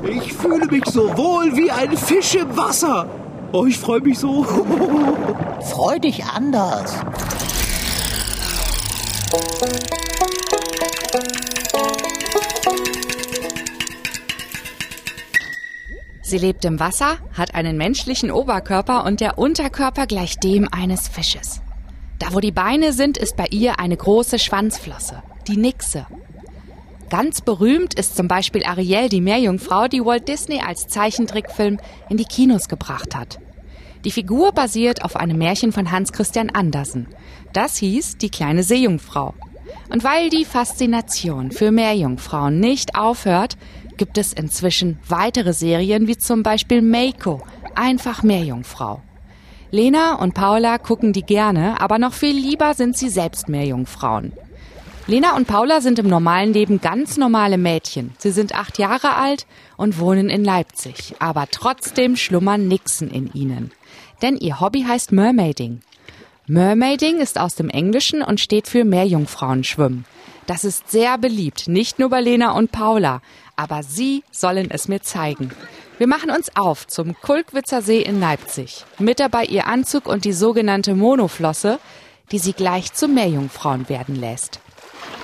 Ich 0.05 0.33
fühle 0.35 0.67
mich 0.67 0.85
so 0.87 1.17
wohl 1.17 1.57
wie 1.57 1.71
ein 1.71 1.97
Fisch 1.97 2.37
im 2.37 2.57
Wasser. 2.57 3.09
Oh, 3.51 3.67
ich 3.67 3.79
freue 3.79 4.01
mich 4.01 4.19
so. 4.19 4.45
Freu 5.63 5.99
dich 5.99 6.25
anders. 6.25 6.95
Sie 16.29 16.37
lebt 16.37 16.65
im 16.67 16.79
Wasser, 16.79 17.17
hat 17.33 17.55
einen 17.55 17.79
menschlichen 17.79 18.31
Oberkörper 18.31 19.07
und 19.07 19.21
der 19.21 19.39
Unterkörper 19.39 20.07
gleicht 20.07 20.45
dem 20.45 20.69
eines 20.71 21.09
Fisches. 21.09 21.63
Da 22.19 22.35
wo 22.35 22.41
die 22.41 22.53
Beine 22.53 22.93
sind, 22.93 23.17
ist 23.17 23.37
bei 23.37 23.47
ihr 23.51 23.81
eine 23.81 23.97
große 23.97 24.39
Schwanzflosse, 24.39 25.23
die 25.47 25.57
Nixe. 25.57 26.07
Ganz 27.09 27.41
berühmt 27.41 27.95
ist 27.95 28.15
zum 28.15 28.29
Beispiel 28.29 28.65
Ariel, 28.65 29.09
die 29.09 29.23
Meerjungfrau, 29.23 29.89
die 29.89 30.05
Walt 30.05 30.29
Disney 30.29 30.61
als 30.61 30.87
Zeichentrickfilm 30.89 31.79
in 32.11 32.19
die 32.19 32.27
Kinos 32.27 32.69
gebracht 32.69 33.17
hat. 33.17 33.39
Die 34.05 34.11
Figur 34.11 34.53
basiert 34.53 35.05
auf 35.05 35.17
einem 35.17 35.39
Märchen 35.39 35.73
von 35.73 35.91
Hans 35.91 36.13
Christian 36.13 36.51
Andersen. 36.51 37.07
Das 37.55 37.79
hieß 37.79 38.19
Die 38.19 38.31
kleine 38.31 38.63
Seejungfrau. 38.63 39.35
Und 39.91 40.05
weil 40.05 40.31
die 40.31 40.45
Faszination 40.45 41.51
für 41.51 41.71
Meerjungfrauen 41.71 42.61
nicht 42.61 42.97
aufhört, 42.97 43.57
gibt 43.97 44.19
es 44.19 44.33
inzwischen 44.33 44.99
weitere 45.09 45.53
Serien 45.53 46.07
wie 46.07 46.17
zum 46.17 46.43
Beispiel 46.43 46.83
Meiko, 46.83 47.43
einfach 47.75 48.23
Meerjungfrau. 48.23 49.03
Lena 49.71 50.15
und 50.15 50.33
Paula 50.33 50.79
gucken 50.79 51.13
die 51.13 51.25
gerne, 51.25 51.81
aber 51.81 51.99
noch 51.99 52.15
viel 52.15 52.35
lieber 52.35 52.73
sind 52.75 52.97
sie 52.97 53.11
selbst 53.11 53.49
Meerjungfrauen. 53.49 54.33
Lena 55.07 55.37
und 55.37 55.47
Paula 55.47 55.81
sind 55.81 55.99
im 55.99 56.07
normalen 56.07 56.53
Leben 56.53 56.83
ganz 56.83 57.17
normale 57.17 57.57
Mädchen. 57.57 58.13
Sie 58.19 58.31
sind 58.31 58.55
acht 58.55 58.79
Jahre 58.79 59.15
alt 59.15 59.47
und 59.79 59.99
wohnen 59.99 60.29
in 60.29 60.45
Leipzig, 60.45 61.15
aber 61.19 61.47
trotzdem 61.51 62.15
schlummern 62.15 62.69
Nixen 62.69 63.11
in 63.11 63.33
ihnen. 63.33 63.71
Denn 64.21 64.37
ihr 64.37 64.61
Hobby 64.61 64.83
heißt 64.83 65.13
Mermaiding. 65.13 65.81
Mermaiding 66.51 67.21
ist 67.21 67.39
aus 67.39 67.57
dem 67.57 67.69
Englischen 67.69 68.23
und 68.23 68.41
steht 68.41 68.69
für 68.69 68.85
Meerjungfrauenschwimmen. 68.85 70.07
Das 70.47 70.65
ist 70.65 70.91
sehr 70.91 71.19
beliebt, 71.19 71.69
nicht 71.69 71.99
nur 71.99 72.09
bei 72.09 72.23
Lena 72.23 72.53
und 72.53 72.73
Paula, 72.73 73.21
aber 73.55 73.83
sie 73.83 74.25
sollen 74.31 74.71
es 74.71 74.89
mir 74.89 75.03
zeigen. 75.03 75.51
Wir 75.99 76.07
machen 76.07 76.31
uns 76.31 76.57
auf 76.57 76.87
zum 76.87 77.15
Kulkwitzer 77.21 77.83
See 77.83 78.01
in 78.01 78.19
Leipzig. 78.19 78.87
Mit 78.99 79.21
dabei 79.21 79.45
ihr 79.45 79.67
Anzug 79.67 80.07
und 80.07 80.25
die 80.25 80.33
sogenannte 80.33 80.95
Monoflosse, 80.95 81.79
die 82.33 82.39
sie 82.39 82.55
gleich 82.55 82.95
zu 82.95 83.09
Meerjungfrauen 83.09 83.91
werden 83.91 84.17
lässt. 84.17 84.61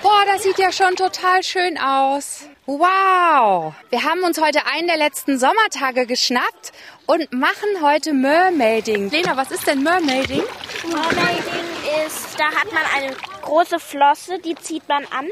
Boah, 0.05 0.27
das 0.27 0.43
sieht 0.43 0.59
ja 0.59 0.71
schon 0.71 0.97
total 0.97 1.43
schön 1.43 1.79
aus. 1.79 2.47
Wow! 2.67 3.73
Wir 3.89 4.03
haben 4.03 4.23
uns 4.23 4.39
heute 4.39 4.67
einen 4.67 4.87
der 4.87 4.99
letzten 4.99 5.39
Sommertage 5.39 6.05
geschnappt 6.05 6.73
und 7.07 7.33
machen 7.33 7.81
heute 7.81 8.13
Mermaiding. 8.13 9.09
Lena, 9.09 9.35
was 9.35 9.51
ist 9.51 9.67
denn 9.67 9.83
Mermaiding? 9.83 10.43
Mermaiding 10.83 12.05
ist, 12.07 12.39
da 12.39 12.45
hat 12.45 12.71
man 12.71 12.83
eine 12.95 13.17
große 13.41 13.81
Flosse, 13.81 14.39
die 14.41 14.55
zieht 14.57 14.87
man 14.91 15.07
an 15.07 15.27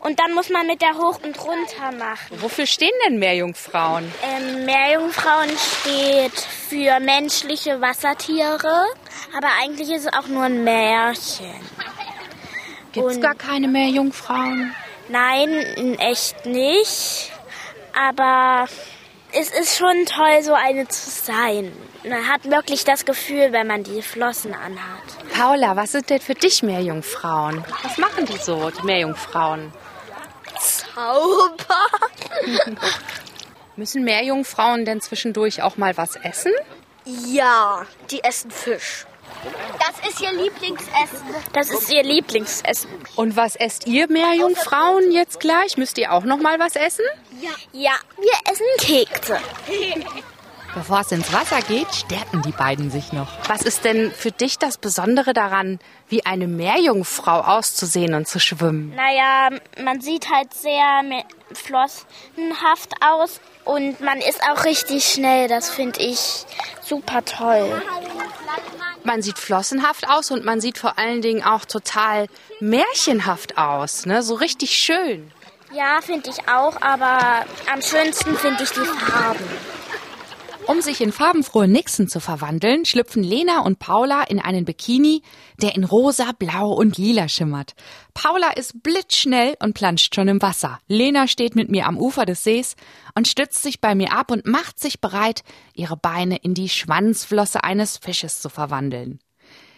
und 0.00 0.18
dann 0.18 0.32
muss 0.32 0.48
man 0.48 0.66
mit 0.66 0.80
der 0.80 0.94
hoch 0.94 1.20
und 1.22 1.38
runter 1.44 1.92
machen. 1.92 2.40
Wofür 2.40 2.64
stehen 2.64 2.94
denn 3.06 3.18
Meerjungfrauen? 3.18 4.10
Ähm, 4.22 4.64
Meerjungfrauen 4.64 5.50
steht 5.50 6.40
für 6.70 6.98
menschliche 6.98 7.78
Wassertiere, 7.82 8.86
aber 9.36 9.48
eigentlich 9.62 9.90
ist 9.90 10.06
es 10.06 10.12
auch 10.14 10.28
nur 10.28 10.44
ein 10.44 10.64
Märchen. 10.64 11.60
Gibt's 12.94 13.16
Und- 13.16 13.20
gar 13.22 13.34
keine 13.34 13.68
Meerjungfrauen? 13.68 14.74
Nein, 15.08 15.50
in 15.52 15.98
echt 15.98 16.46
nicht, 16.46 17.30
aber 17.92 18.66
es 19.32 19.50
ist 19.50 19.76
schon 19.76 20.06
toll, 20.06 20.42
so 20.42 20.54
eine 20.54 20.88
zu 20.88 21.10
sein. 21.10 21.72
Man 22.04 22.26
hat 22.28 22.44
wirklich 22.50 22.84
das 22.84 23.04
Gefühl, 23.04 23.52
wenn 23.52 23.66
man 23.66 23.82
die 23.82 24.00
Flossen 24.00 24.54
anhat. 24.54 25.34
Paula, 25.36 25.76
was 25.76 25.92
sind 25.92 26.08
denn 26.08 26.20
für 26.20 26.34
dich 26.34 26.62
Meerjungfrauen? 26.62 27.64
Was 27.82 27.98
machen 27.98 28.24
die 28.26 28.36
so, 28.38 28.70
die 28.70 28.82
Meerjungfrauen? 28.86 29.72
Zauber? 30.60 31.86
Müssen 33.76 34.04
Meerjungfrauen 34.04 34.84
denn 34.84 35.00
zwischendurch 35.00 35.62
auch 35.62 35.76
mal 35.76 35.96
was 35.96 36.16
essen? 36.16 36.52
Ja, 37.04 37.84
die 38.10 38.22
essen 38.22 38.50
Fisch. 38.50 39.04
Das 39.78 40.08
ist 40.08 40.20
ihr 40.20 40.32
Lieblingsessen. 40.32 41.34
Das 41.52 41.70
ist 41.70 41.92
ihr 41.92 42.02
Lieblingsessen. 42.02 42.90
Und 43.16 43.36
was 43.36 43.56
esst 43.56 43.86
ihr 43.86 44.08
Meerjungfrauen 44.08 45.12
jetzt 45.12 45.40
gleich? 45.40 45.76
Müsst 45.76 45.98
ihr 45.98 46.12
auch 46.12 46.24
noch 46.24 46.38
mal 46.38 46.58
was 46.58 46.76
essen? 46.76 47.04
Ja, 47.72 47.92
wir 48.16 48.52
essen 48.52 48.66
Kekse. 48.78 49.38
Bevor 50.74 51.00
es 51.00 51.12
ins 51.12 51.32
Wasser 51.32 51.60
geht, 51.62 51.94
stärken 51.94 52.42
die 52.42 52.50
beiden 52.50 52.90
sich 52.90 53.12
noch. 53.12 53.28
Was 53.46 53.62
ist 53.62 53.84
denn 53.84 54.10
für 54.10 54.32
dich 54.32 54.58
das 54.58 54.76
Besondere 54.76 55.32
daran, 55.32 55.78
wie 56.08 56.26
eine 56.26 56.48
Meerjungfrau 56.48 57.42
auszusehen 57.42 58.14
und 58.14 58.26
zu 58.26 58.40
schwimmen? 58.40 58.92
Naja, 58.96 59.50
man 59.80 60.00
sieht 60.00 60.28
halt 60.30 60.52
sehr 60.52 61.02
flossenhaft 61.52 62.92
aus 63.00 63.40
und 63.64 64.00
man 64.00 64.18
ist 64.18 64.40
auch 64.50 64.64
richtig 64.64 65.04
schnell. 65.04 65.46
Das 65.46 65.70
finde 65.70 66.00
ich 66.00 66.44
super 66.82 67.24
toll. 67.24 67.80
Man 69.04 69.20
sieht 69.20 69.38
flossenhaft 69.38 70.08
aus 70.08 70.30
und 70.30 70.44
man 70.44 70.60
sieht 70.62 70.78
vor 70.78 70.98
allen 70.98 71.20
Dingen 71.20 71.44
auch 71.44 71.66
total 71.66 72.26
märchenhaft 72.60 73.58
aus, 73.58 74.06
ne? 74.06 74.22
So 74.22 74.34
richtig 74.34 74.70
schön. 74.70 75.30
Ja, 75.72 76.00
finde 76.00 76.30
ich 76.30 76.48
auch, 76.48 76.80
aber 76.80 77.44
am 77.70 77.82
schönsten 77.82 78.34
finde 78.36 78.62
ich 78.62 78.70
die 78.70 78.80
Farben. 78.80 79.44
Um 80.66 80.80
sich 80.80 81.02
in 81.02 81.12
farbenfrohe 81.12 81.68
Nixen 81.68 82.08
zu 82.08 82.20
verwandeln, 82.20 82.86
schlüpfen 82.86 83.22
Lena 83.22 83.60
und 83.60 83.78
Paula 83.78 84.22
in 84.22 84.40
einen 84.40 84.64
Bikini, 84.64 85.20
der 85.60 85.74
in 85.74 85.84
rosa, 85.84 86.32
blau 86.38 86.72
und 86.72 86.96
lila 86.96 87.28
schimmert. 87.28 87.74
Paula 88.14 88.50
ist 88.52 88.82
blitzschnell 88.82 89.56
und 89.60 89.74
planscht 89.74 90.14
schon 90.14 90.28
im 90.28 90.40
Wasser. 90.40 90.78
Lena 90.88 91.28
steht 91.28 91.54
mit 91.54 91.70
mir 91.70 91.86
am 91.86 91.98
Ufer 91.98 92.24
des 92.24 92.44
Sees 92.44 92.76
und 93.14 93.28
stützt 93.28 93.62
sich 93.62 93.82
bei 93.82 93.94
mir 93.94 94.12
ab 94.12 94.30
und 94.30 94.46
macht 94.46 94.80
sich 94.80 95.02
bereit, 95.02 95.42
ihre 95.74 95.98
Beine 95.98 96.36
in 96.36 96.54
die 96.54 96.70
Schwanzflosse 96.70 97.62
eines 97.62 97.98
Fisches 97.98 98.40
zu 98.40 98.48
verwandeln. 98.48 99.18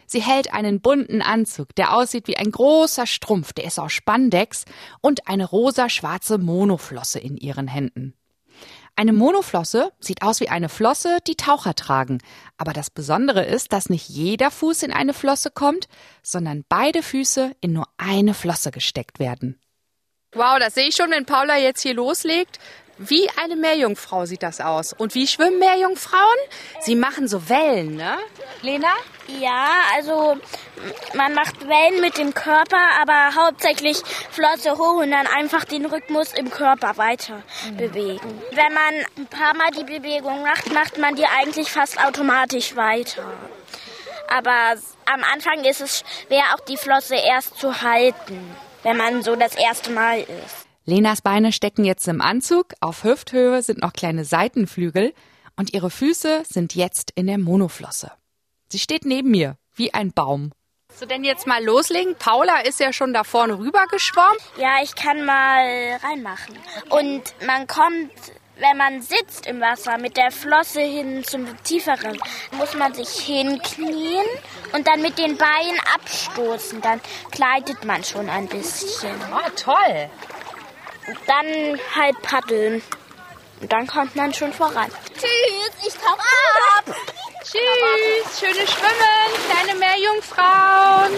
Sie 0.07 0.23
hält 0.23 0.55
einen 0.55 0.81
bunten 0.81 1.21
Anzug, 1.21 1.75
der 1.75 1.97
aussieht 1.97 2.29
wie 2.29 2.37
ein 2.37 2.53
großer 2.53 3.09
Strumpf, 3.09 3.53
der 3.53 3.65
ist 3.65 3.81
aus 3.81 3.93
Spandex 3.93 4.65
und 5.01 5.27
eine 5.27 5.47
rosa-schwarze 5.47 6.39
Monoflosse 6.39 7.19
in 7.19 7.37
ihren 7.37 7.67
Händen. 7.67 8.15
Eine 8.99 9.13
Monoflosse 9.13 9.93
sieht 10.01 10.23
aus 10.23 10.41
wie 10.41 10.49
eine 10.49 10.71
Flosse, 10.71 11.19
die 11.27 11.37
Taucher 11.37 11.75
tragen. 11.75 12.23
Aber 12.57 12.73
das 12.73 12.89
Besondere 12.89 13.45
ist, 13.45 13.75
dass 13.75 13.91
nicht 13.91 14.09
jeder 14.09 14.51
Fuß 14.51 14.83
in 14.83 14.93
eine 14.93 15.13
Flosse 15.13 15.51
kommt, 15.51 15.87
sondern 16.23 16.65
beide 16.67 17.03
Füße 17.03 17.55
in 17.61 17.75
nur 17.75 17.89
eine 17.99 18.33
Flosse 18.33 18.71
gesteckt 18.71 19.19
werden. 19.19 19.61
Wow, 20.33 20.59
das 20.59 20.75
sehe 20.75 20.89
ich 20.89 20.97
schon, 20.97 21.11
wenn 21.11 21.27
Paula 21.27 21.59
jetzt 21.59 21.83
hier 21.83 21.93
loslegt. 21.93 22.59
Wie 22.99 23.29
eine 23.43 23.57
Meerjungfrau 23.57 24.25
sieht 24.25 24.43
das 24.43 24.61
aus. 24.61 24.95
Und 24.95 25.15
wie 25.15 25.27
schwimmen 25.27 25.59
Meerjungfrauen? 25.59 26.39
Sie 26.81 26.95
machen 26.95 27.29
so 27.29 27.49
Wellen, 27.49 27.97
ne? 27.97 28.17
Lena? 28.63 28.93
Ja, 29.39 29.69
also 29.95 30.39
man 31.15 31.35
macht 31.35 31.69
Wellen 31.69 32.01
mit 32.01 32.17
dem 32.17 32.33
Körper, 32.33 32.81
aber 33.01 33.35
hauptsächlich 33.35 33.99
Flosse 34.31 34.79
hoch 34.79 35.03
und 35.03 35.11
dann 35.11 35.27
einfach 35.27 35.65
den 35.65 35.85
Rhythmus 35.85 36.33
im 36.33 36.51
Körper 36.51 36.97
weiter 36.97 37.43
bewegen. 37.77 38.41
Wenn 38.53 38.73
man 38.73 39.07
ein 39.19 39.27
paar 39.27 39.55
Mal 39.55 39.71
die 39.73 39.85
Bewegung 39.85 40.43
macht, 40.43 40.73
macht 40.73 40.97
man 40.97 41.17
die 41.17 41.27
eigentlich 41.27 41.71
fast 41.71 42.03
automatisch 42.03 42.77
weiter. 42.77 43.25
Aber 44.29 44.77
am 45.05 45.23
Anfang 45.33 45.65
ist 45.65 45.81
es 45.81 46.03
schwer, 46.27 46.45
auch 46.55 46.61
die 46.61 46.77
Flosse 46.77 47.17
erst 47.17 47.59
zu 47.59 47.83
halten, 47.83 48.57
wenn 48.83 48.97
man 48.97 49.23
so 49.23 49.37
das 49.37 49.55
erste 49.55 49.91
Mal 49.91 50.21
ist. 50.21 50.66
Lenas 50.89 51.21
Beine 51.21 51.51
stecken 51.51 51.85
jetzt 51.85 52.07
im 52.07 52.21
Anzug, 52.21 52.75
auf 52.81 53.03
Hüfthöhe 53.03 53.61
sind 53.61 53.81
noch 53.83 53.93
kleine 53.93 54.25
Seitenflügel 54.25 55.15
und 55.57 55.75
ihre 55.75 55.91
Füße 55.91 56.45
sind 56.49 56.77
jetzt 56.77 57.11
in 57.17 57.27
der 57.27 57.39
Monoflosse. 57.39 58.13
Sie 58.71 58.79
steht 58.79 59.05
neben 59.05 59.33
mir, 59.33 59.57
wie 59.75 59.93
ein 59.93 60.13
Baum. 60.13 60.53
So, 60.95 61.05
denn 61.05 61.25
jetzt 61.25 61.45
mal 61.45 61.63
loslegen. 61.65 62.15
Paula 62.15 62.61
ist 62.61 62.79
ja 62.79 62.93
schon 62.93 63.13
da 63.13 63.25
vorne 63.25 63.59
rüber 63.59 63.85
geschwommen. 63.91 64.39
Ja, 64.59 64.77
ich 64.81 64.95
kann 64.95 65.25
mal 65.25 65.99
reinmachen. 66.05 66.57
Und 66.91 67.35
man 67.45 67.67
kommt, 67.67 68.13
wenn 68.61 68.77
man 68.77 69.03
sitzt 69.03 69.47
im 69.49 69.61
Wasser 69.61 69.99
mit 69.99 70.17
der 70.17 70.31
Flosse 70.31 70.83
hin 70.83 71.25
zum 71.25 71.49
tieferen, 71.65 72.17
muss 72.53 72.75
man 72.77 72.95
sich 72.95 73.09
hinknien 73.09 74.25
und 74.73 74.87
dann 74.87 75.03
mit 75.03 75.19
den 75.19 75.37
Beinen 75.37 75.81
abstoßen. 75.97 76.81
Dann 76.81 77.01
gleitet 77.33 77.85
man 77.85 78.05
schon 78.05 78.29
ein 78.29 78.47
bisschen. 78.47 79.17
Oh, 79.33 79.51
toll. 79.57 80.09
Dann 81.27 81.79
halt 81.95 82.21
paddeln. 82.23 82.83
Und 83.61 83.73
dann 83.73 83.87
kommt 83.87 84.17
man 84.17 84.35
schon 84.35 84.53
voran. 84.53 84.91
Tschüss, 85.15 85.87
ich 85.87 85.95
tauche 85.95 86.21
ab. 86.77 86.97
Tschüss, 87.43 88.41
schönes 88.41 88.71
Schwimmen, 88.71 89.31
kleine 89.49 89.79
Meerjungfrauen. 89.79 91.13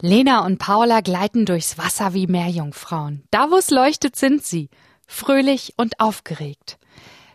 Lena 0.00 0.44
und 0.44 0.58
Paula 0.58 1.00
gleiten 1.00 1.44
durchs 1.44 1.76
Wasser 1.76 2.14
wie 2.14 2.26
Meerjungfrauen. 2.26 3.24
Da, 3.30 3.50
wo 3.50 3.56
es 3.56 3.70
leuchtet, 3.70 4.16
sind 4.16 4.44
sie, 4.44 4.70
fröhlich 5.06 5.74
und 5.76 5.98
aufgeregt. 5.98 6.78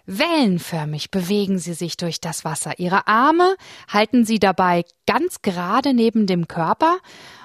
Wellenförmig 0.06 1.12
bewegen 1.12 1.60
sie 1.60 1.74
sich 1.74 1.98
durch 1.98 2.20
das 2.20 2.46
Wasser. 2.46 2.80
Ihre 2.80 3.08
Arme 3.08 3.56
halten 3.88 4.26
sie 4.26 4.40
dabei 4.40 4.86
ganz 5.06 5.42
gerade 5.42 5.94
neben 5.94 6.26
dem 6.26 6.48
Körper 6.48 6.98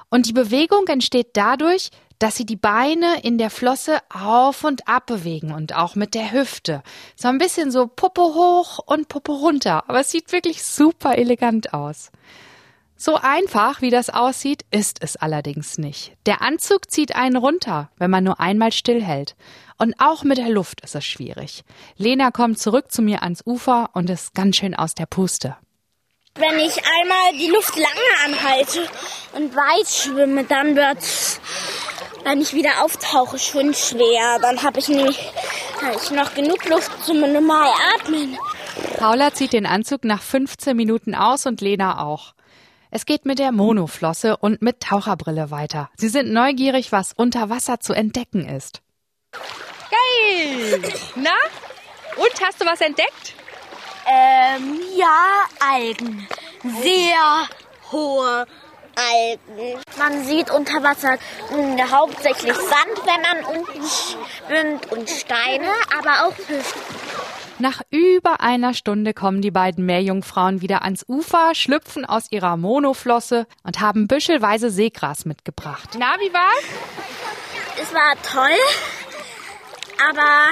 und 0.08 0.26
die 0.26 0.32
Bewegung 0.32 0.86
entsteht 0.86 1.30
dadurch, 1.34 1.90
dass 2.24 2.36
sie 2.36 2.46
die 2.46 2.56
Beine 2.56 3.20
in 3.22 3.36
der 3.36 3.50
Flosse 3.50 3.98
auf 4.08 4.64
und 4.64 4.88
ab 4.88 5.04
bewegen 5.04 5.52
und 5.52 5.74
auch 5.74 5.94
mit 5.94 6.14
der 6.14 6.32
Hüfte. 6.32 6.82
So 7.16 7.28
ein 7.28 7.36
bisschen 7.36 7.70
so 7.70 7.86
Puppe 7.86 8.22
hoch 8.22 8.78
und 8.78 9.08
Puppe 9.08 9.32
runter. 9.32 9.84
Aber 9.90 10.00
es 10.00 10.10
sieht 10.10 10.32
wirklich 10.32 10.64
super 10.64 11.18
elegant 11.18 11.74
aus. 11.74 12.10
So 12.96 13.16
einfach, 13.16 13.82
wie 13.82 13.90
das 13.90 14.08
aussieht, 14.08 14.64
ist 14.70 15.02
es 15.02 15.16
allerdings 15.16 15.76
nicht. 15.76 16.16
Der 16.24 16.40
Anzug 16.40 16.90
zieht 16.90 17.14
einen 17.14 17.36
runter, 17.36 17.90
wenn 17.98 18.10
man 18.10 18.24
nur 18.24 18.40
einmal 18.40 18.72
stillhält. 18.72 19.36
Und 19.76 19.94
auch 19.98 20.24
mit 20.24 20.38
der 20.38 20.48
Luft 20.48 20.80
ist 20.80 20.94
es 20.94 21.04
schwierig. 21.04 21.62
Lena 21.98 22.30
kommt 22.30 22.58
zurück 22.58 22.90
zu 22.90 23.02
mir 23.02 23.22
ans 23.22 23.42
Ufer 23.44 23.90
und 23.92 24.08
ist 24.08 24.32
ganz 24.32 24.56
schön 24.56 24.74
aus 24.74 24.94
der 24.94 25.04
Puste. 25.04 25.58
Wenn 26.36 26.58
ich 26.58 26.76
einmal 26.78 27.38
die 27.38 27.48
Luft 27.48 27.76
lange 27.76 28.24
anhalte 28.24 28.88
und 29.34 29.54
weit 29.54 29.86
schwimme, 29.86 30.42
dann 30.42 30.74
wird's, 30.74 31.38
wenn 32.24 32.40
ich 32.40 32.54
wieder 32.54 32.82
auftauche, 32.82 33.38
schon 33.38 33.74
schwer. 33.74 34.38
Dann 34.40 34.62
habe 34.62 34.78
ich 34.80 34.88
nämlich 34.88 35.18
hab 35.80 36.02
ich 36.02 36.10
noch 36.10 36.34
genug 36.34 36.68
Luft 36.68 37.04
zum 37.04 37.20
normal 37.20 37.72
atmen. 37.94 38.36
Paula 38.98 39.32
zieht 39.32 39.52
den 39.52 39.66
Anzug 39.66 40.04
nach 40.04 40.22
15 40.22 40.76
Minuten 40.76 41.14
aus 41.14 41.46
und 41.46 41.60
Lena 41.60 42.02
auch. 42.02 42.34
Es 42.90 43.06
geht 43.06 43.24
mit 43.24 43.38
der 43.38 43.52
Monoflosse 43.52 44.36
und 44.36 44.62
mit 44.62 44.80
Taucherbrille 44.80 45.50
weiter. 45.50 45.90
Sie 45.96 46.08
sind 46.08 46.32
neugierig, 46.32 46.92
was 46.92 47.12
unter 47.12 47.50
Wasser 47.50 47.80
zu 47.80 47.92
entdecken 47.92 48.48
ist. 48.48 48.82
Geil! 49.32 50.80
Na? 51.16 51.34
Und 52.16 52.46
hast 52.46 52.60
du 52.60 52.66
was 52.66 52.80
entdeckt? 52.80 53.34
Ähm, 54.06 54.78
ja, 54.96 55.44
Algen. 55.60 56.28
Sehr 56.82 57.48
hohe 57.90 58.46
Algen. 58.96 59.80
Man 59.98 60.24
sieht 60.24 60.50
unter 60.50 60.82
Wasser 60.82 61.16
mh, 61.50 61.90
hauptsächlich 61.90 62.54
Sand, 62.54 63.00
wenn 63.04 63.22
man 63.22 63.56
unten 63.56 63.82
schwimmt 63.86 64.92
und 64.92 65.08
Steine, 65.10 65.68
aber 65.98 66.26
auch 66.26 66.34
Fisch. 66.34 66.74
Nach 67.58 67.82
über 67.90 68.40
einer 68.40 68.74
Stunde 68.74 69.14
kommen 69.14 69.40
die 69.40 69.52
beiden 69.52 69.86
Meerjungfrauen 69.86 70.60
wieder 70.60 70.82
ans 70.82 71.04
Ufer, 71.06 71.54
schlüpfen 71.54 72.04
aus 72.04 72.24
ihrer 72.30 72.56
Monoflosse 72.56 73.46
und 73.62 73.80
haben 73.80 74.08
büschelweise 74.08 74.70
Seegras 74.70 75.24
mitgebracht. 75.24 75.90
Na, 75.96 76.16
wie 76.18 76.32
war's? 76.32 76.64
Es 77.80 77.94
war 77.94 78.14
toll, 78.22 78.58
aber 80.08 80.50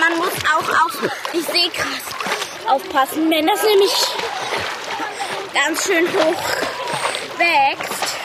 man 0.00 0.18
muss 0.18 0.34
auch 0.52 0.84
auf 0.86 1.10
die 1.32 1.40
Seegras 1.40 2.02
aufpassen, 2.68 3.30
wenn 3.30 3.46
das 3.46 3.62
nämlich 3.62 3.92
ganz 5.52 5.84
schön 5.84 6.06
hoch 6.06 6.42
wächst, 7.38 8.16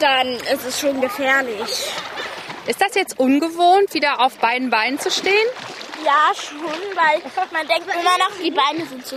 dann 0.00 0.28
ist 0.28 0.64
es 0.66 0.80
schon 0.80 1.00
gefährlich. 1.00 1.92
Ist 2.66 2.80
das 2.80 2.94
jetzt 2.94 3.18
ungewohnt, 3.18 3.94
wieder 3.94 4.20
auf 4.20 4.38
beiden 4.38 4.70
Beinen 4.70 4.98
zu 4.98 5.10
stehen? 5.10 5.46
Ja, 6.04 6.32
schon, 6.34 6.60
weil 6.60 7.22
man 7.52 7.66
denkt 7.66 7.86
immer 7.86 8.18
noch, 8.18 8.30
die 8.42 8.50
Beine 8.50 8.86
sind 8.86 9.06
zu 9.06 9.16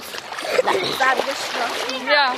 langsam 0.63 1.17
geschlossen. 1.17 2.07
Ja. 2.09 2.33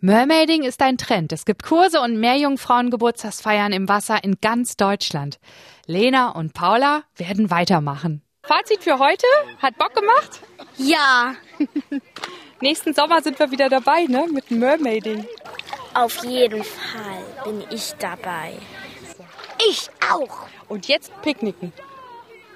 Mermaiding 0.00 0.64
ist 0.64 0.82
ein 0.82 0.98
Trend. 0.98 1.32
Es 1.32 1.44
gibt 1.44 1.62
Kurse 1.62 2.00
und 2.00 2.18
Meerjungfrauengeburtstagsfeiern 2.18 3.72
im 3.72 3.88
Wasser 3.88 4.22
in 4.22 4.36
ganz 4.40 4.76
Deutschland. 4.76 5.38
Lena 5.86 6.30
und 6.30 6.52
Paula 6.52 7.04
werden 7.16 7.50
weitermachen. 7.50 8.22
Fazit 8.42 8.84
für 8.84 8.98
heute? 8.98 9.26
Hat 9.62 9.78
Bock 9.78 9.94
gemacht? 9.94 10.40
Ja, 10.76 11.34
Nächsten 12.60 12.94
Sommer 12.94 13.20
sind 13.22 13.38
wir 13.38 13.50
wieder 13.50 13.68
dabei, 13.68 14.04
ne? 14.04 14.26
Mit 14.30 14.50
Mermaiding. 14.50 15.26
auf 15.94 16.24
jeden 16.24 16.64
Fall 16.64 17.22
bin 17.44 17.64
ich 17.70 17.92
dabei. 17.98 18.52
Ich 19.68 19.88
auch. 20.12 20.46
Und 20.68 20.88
jetzt 20.88 21.12
Picknicken. 21.22 21.72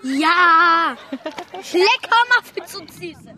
Ja. 0.03 0.97
Lecker 1.73 2.23
Muffins 2.37 2.77
und 2.77 2.93
Süße. 2.93 3.35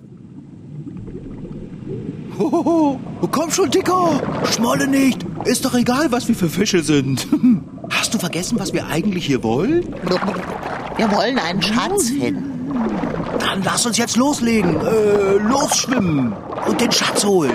Hohoho, 2.40 2.98
komm 3.31 3.50
schon, 3.50 3.70
Dicker. 3.70 4.18
Schmolle 4.50 4.87
nicht. 4.87 5.26
Ist 5.44 5.66
doch 5.66 5.74
egal, 5.74 6.11
was 6.11 6.26
wir 6.26 6.35
für 6.35 6.48
Fische 6.48 6.83
sind. 6.83 7.29
Hast 7.90 8.14
du 8.14 8.18
vergessen, 8.18 8.59
was 8.59 8.72
wir 8.72 8.87
eigentlich 8.87 9.26
hier 9.26 9.42
wollen? 9.42 9.94
Wir 10.96 11.12
wollen 11.12 11.38
einen 11.38 11.61
Schatz 11.61 12.09
finden. 12.09 12.98
Dann 13.38 13.62
lass 13.62 13.85
uns 13.85 13.98
jetzt 13.98 14.16
loslegen. 14.16 14.74
Äh, 14.81 15.35
losschwimmen 15.37 16.33
und 16.66 16.81
den 16.81 16.90
Schatz 16.90 17.24
holen. 17.24 17.53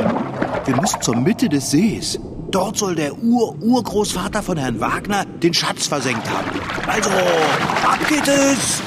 Wir 0.65 0.75
müssen 0.75 1.01
zur 1.01 1.15
Mitte 1.15 1.49
des 1.49 1.71
Sees. 1.71 2.19
Dort 2.51 2.77
soll 2.77 2.93
der 2.93 3.17
Ur-Urgroßvater 3.17 4.43
von 4.43 4.57
Herrn 4.57 4.79
Wagner 4.79 5.25
den 5.25 5.53
Schatz 5.55 5.87
versenkt 5.87 6.29
haben. 6.29 6.59
Also, 6.85 7.09
ab 7.09 7.99
geht 8.07 8.27
es. 8.27 8.81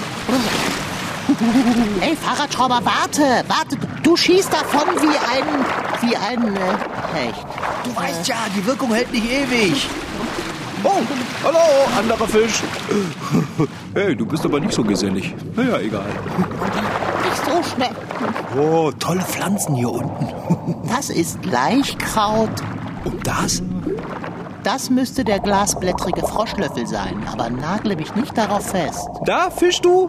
Ey, 2.01 2.17
Fahrradschrauber, 2.17 2.81
warte, 2.85 3.45
warte. 3.49 3.77
Du 4.03 4.17
schießt 4.17 4.53
davon 4.53 4.89
wie 5.03 5.09
ein, 5.09 5.45
wie 6.03 6.17
ein 6.17 6.57
äh, 6.57 6.61
Hecht. 7.15 7.47
Du 7.85 7.97
weißt 7.97 8.27
ja, 8.29 8.37
die 8.55 8.65
Wirkung 8.65 8.93
hält 8.93 9.13
nicht 9.13 9.31
ewig. 9.31 9.89
Oh, 10.85 11.01
hallo, 11.45 11.59
anderer 11.99 12.29
Fisch. 12.29 12.63
Hey, 13.95 14.15
du 14.15 14.25
bist 14.25 14.45
aber 14.45 14.61
nicht 14.61 14.73
so 14.73 14.85
gesellig. 14.85 15.35
Naja, 15.57 15.79
egal. 15.79 16.07
Nicht 17.25 17.45
so 17.45 17.75
schnell. 17.75 17.91
Oh, 18.57 18.93
tolle 18.99 19.23
Pflanzen 19.23 19.75
hier 19.75 19.91
unten. 19.91 20.29
Das 20.89 21.11
ist 21.11 21.45
Laichkraut. 21.45 22.51
Und 23.05 23.27
das? 23.27 23.63
Das 24.63 24.91
müsste 24.91 25.25
der 25.25 25.41
glasblättrige 25.41 26.21
Froschlöffel 26.21 26.87
sein, 26.87 27.23
aber 27.33 27.51
nagle 27.51 27.97
mich 27.97 28.15
nicht 28.15 28.37
darauf 28.37 28.71
fest. 28.71 29.09
Da 29.25 29.51
fischst 29.51 29.85
du? 29.85 30.09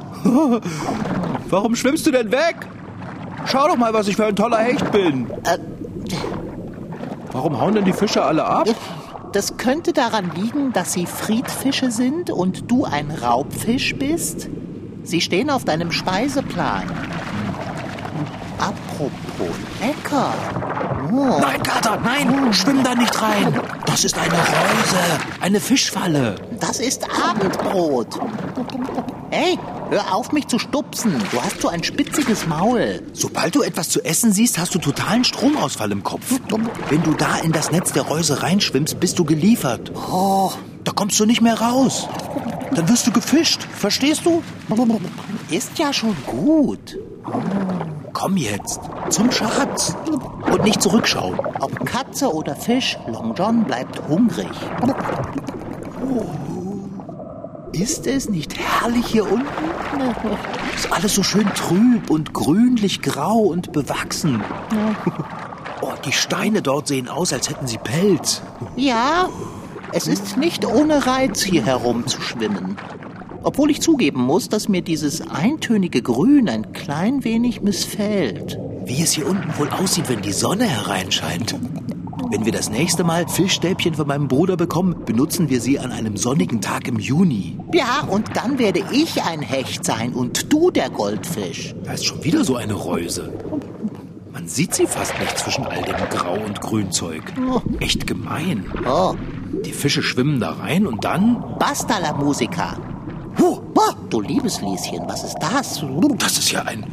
Warum 1.49 1.75
schwimmst 1.75 2.05
du 2.05 2.11
denn 2.11 2.31
weg? 2.31 2.55
Schau 3.45 3.67
doch 3.67 3.77
mal, 3.77 3.93
was 3.93 4.07
ich 4.07 4.15
für 4.15 4.25
ein 4.25 4.35
toller 4.35 4.59
Hecht 4.59 4.91
bin. 4.91 5.29
Äh, 5.45 5.57
Warum 7.39 7.61
hauen 7.61 7.73
denn 7.73 7.85
die 7.85 7.93
Fische 7.93 8.21
alle 8.21 8.43
ab? 8.43 8.67
Das 9.31 9.55
könnte 9.55 9.93
daran 9.93 10.29
liegen, 10.35 10.73
dass 10.73 10.91
sie 10.91 11.05
Friedfische 11.05 11.89
sind 11.89 12.31
und 12.31 12.69
du 12.69 12.83
ein 12.83 13.11
Raubfisch 13.11 13.95
bist. 13.95 14.49
Sie 15.03 15.21
stehen 15.21 15.49
auf 15.49 15.63
deinem 15.63 15.89
Speiseplan. 15.93 16.83
Apropos 18.57 19.55
lecker. 19.79 20.33
Oh. 21.13 21.39
Nein, 21.39 21.63
Kater, 21.63 21.97
nein, 22.03 22.53
schwimm 22.53 22.83
da 22.83 22.93
nicht 22.93 23.21
rein. 23.21 23.57
Das 23.85 24.03
ist 24.03 24.17
eine 24.17 24.33
Reuse, 24.33 24.99
eine 25.39 25.61
Fischfalle. 25.61 26.35
Das 26.59 26.81
ist 26.81 27.07
Abendbrot. 27.25 28.19
Hey, 29.29 29.57
hör 29.89 30.13
auf, 30.13 30.31
mich 30.31 30.47
zu 30.47 30.59
stupsen. 30.59 31.13
Du 31.31 31.41
hast 31.41 31.61
so 31.61 31.67
ein 31.67 31.83
spitziges 31.83 32.47
Maul. 32.47 33.01
Sobald 33.13 33.55
du 33.55 33.61
etwas 33.61 33.89
zu 33.89 34.03
essen 34.03 34.31
siehst, 34.31 34.57
hast 34.57 34.73
du 34.75 34.79
totalen 34.79 35.23
Stromausfall 35.23 35.91
im 35.91 36.03
Kopf. 36.03 36.39
Wenn 36.89 37.03
du 37.03 37.13
da 37.13 37.37
in 37.37 37.51
das 37.51 37.71
Netz 37.71 37.91
der 37.91 38.03
Reuse 38.03 38.43
reinschwimmst, 38.43 38.99
bist 38.99 39.19
du 39.19 39.25
geliefert. 39.25 39.91
Oh, 40.11 40.51
da 40.83 40.91
kommst 40.91 41.19
du 41.19 41.25
nicht 41.25 41.41
mehr 41.41 41.59
raus. 41.59 42.07
Dann 42.73 42.87
wirst 42.87 43.07
du 43.07 43.11
gefischt, 43.11 43.63
verstehst 43.63 44.25
du? 44.25 44.43
Ist 45.49 45.77
ja 45.79 45.91
schon 45.91 46.15
gut. 46.25 46.97
Komm 48.13 48.37
jetzt, 48.37 48.79
zum 49.09 49.31
Schatz. 49.31 49.95
Und 50.51 50.63
nicht 50.63 50.81
zurückschauen. 50.81 51.39
Ob 51.59 51.85
Katze 51.85 52.33
oder 52.33 52.55
Fisch, 52.55 52.97
Long 53.07 53.33
John 53.35 53.63
bleibt 53.63 54.01
hungrig. 54.07 54.49
Ist 57.71 58.07
es 58.07 58.29
nicht 58.29 58.57
herrlich 58.57 59.05
hier 59.05 59.31
unten? 59.31 59.45
Ist 60.75 60.91
alles 60.91 61.15
so 61.15 61.23
schön 61.23 61.47
trüb 61.55 62.09
und 62.09 62.33
grünlich 62.33 63.01
grau 63.01 63.37
und 63.37 63.71
bewachsen. 63.71 64.41
Oh, 65.81 65.93
die 66.05 66.11
Steine 66.11 66.61
dort 66.61 66.87
sehen 66.87 67.07
aus, 67.07 67.31
als 67.31 67.49
hätten 67.49 67.67
sie 67.67 67.77
Pelz. 67.77 68.41
Ja, 68.75 69.29
es 69.93 70.07
ist 70.07 70.37
nicht 70.37 70.65
ohne 70.65 71.05
Reiz, 71.05 71.41
hier 71.41 71.65
herumzuschwimmen. 71.65 72.77
Obwohl 73.43 73.71
ich 73.71 73.81
zugeben 73.81 74.21
muss, 74.21 74.49
dass 74.49 74.67
mir 74.67 74.81
dieses 74.81 75.21
eintönige 75.29 76.01
Grün 76.01 76.49
ein 76.49 76.73
klein 76.73 77.23
wenig 77.23 77.61
missfällt. 77.61 78.59
Wie 78.85 79.01
es 79.01 79.13
hier 79.13 79.27
unten 79.27 79.57
wohl 79.57 79.69
aussieht, 79.69 80.09
wenn 80.09 80.21
die 80.21 80.33
Sonne 80.33 80.65
hereinscheint. 80.65 81.55
Wenn 82.31 82.45
wir 82.45 82.51
das 82.51 82.69
nächste 82.69 83.03
Mal 83.03 83.27
Fischstäbchen 83.27 83.95
von 83.95 84.05
meinem 84.07 84.27
Bruder 84.27 84.55
bekommen, 84.55 85.03
benutzen 85.03 85.49
wir 85.49 85.59
sie 85.59 85.79
an 85.79 85.91
einem 85.91 86.15
sonnigen 86.15 86.61
Tag 86.61 86.87
im 86.87 86.99
Juni. 86.99 87.57
Ja, 87.73 88.01
und 88.07 88.35
dann 88.35 88.59
werde 88.59 88.83
ich 88.91 89.23
ein 89.23 89.41
Hecht 89.41 89.83
sein 89.83 90.13
und 90.13 90.53
du 90.53 90.69
der 90.69 90.91
Goldfisch. 90.91 91.73
Da 91.83 91.93
ist 91.93 92.05
schon 92.05 92.23
wieder 92.23 92.43
so 92.43 92.55
eine 92.55 92.73
Reuse. 92.73 93.33
Man 94.31 94.47
sieht 94.47 94.75
sie 94.75 94.85
fast 94.85 95.19
nicht 95.19 95.39
zwischen 95.39 95.65
all 95.65 95.81
dem 95.81 95.95
Grau- 96.11 96.37
und 96.45 96.61
Grünzeug. 96.61 97.23
Echt 97.79 98.05
gemein. 98.05 98.65
Oh, 98.87 99.15
Die 99.65 99.71
Fische 99.73 100.03
schwimmen 100.03 100.39
da 100.39 100.51
rein 100.51 100.85
und 100.85 101.03
dann... 101.03 101.43
basta 101.57 101.97
la 101.97 102.13
musica. 102.13 102.77
Huh, 103.39 103.59
oh, 103.73 103.93
du 104.11 104.21
liebes 104.21 104.61
Lieschen, 104.61 105.01
was 105.07 105.23
ist 105.23 105.37
das? 105.39 105.83
Das 106.19 106.37
ist 106.37 106.51
ja 106.51 106.61
ein 106.61 106.85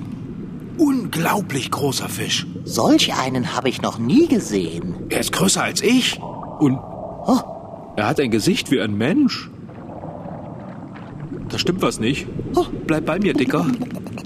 unglaublich 0.78 1.70
großer 1.70 2.08
Fisch. 2.08 2.46
Solch 2.64 3.14
einen 3.14 3.54
habe 3.56 3.68
ich 3.68 3.82
noch 3.82 3.98
nie 3.98 4.26
gesehen. 4.28 4.94
Er 5.08 5.20
ist 5.20 5.32
größer 5.32 5.62
als 5.62 5.82
ich. 5.82 6.20
Und 6.58 6.78
Oh, 7.28 7.40
er 7.96 8.06
hat 8.08 8.20
ein 8.20 8.30
Gesicht 8.30 8.70
wie 8.70 8.80
ein 8.80 8.96
Mensch. 8.96 9.50
Da 11.48 11.58
stimmt 11.58 11.82
was 11.82 11.98
nicht. 12.00 12.26
Oh, 12.54 12.66
bleib 12.86 13.06
bei 13.06 13.18
mir, 13.18 13.32
Dicker. 13.34 13.66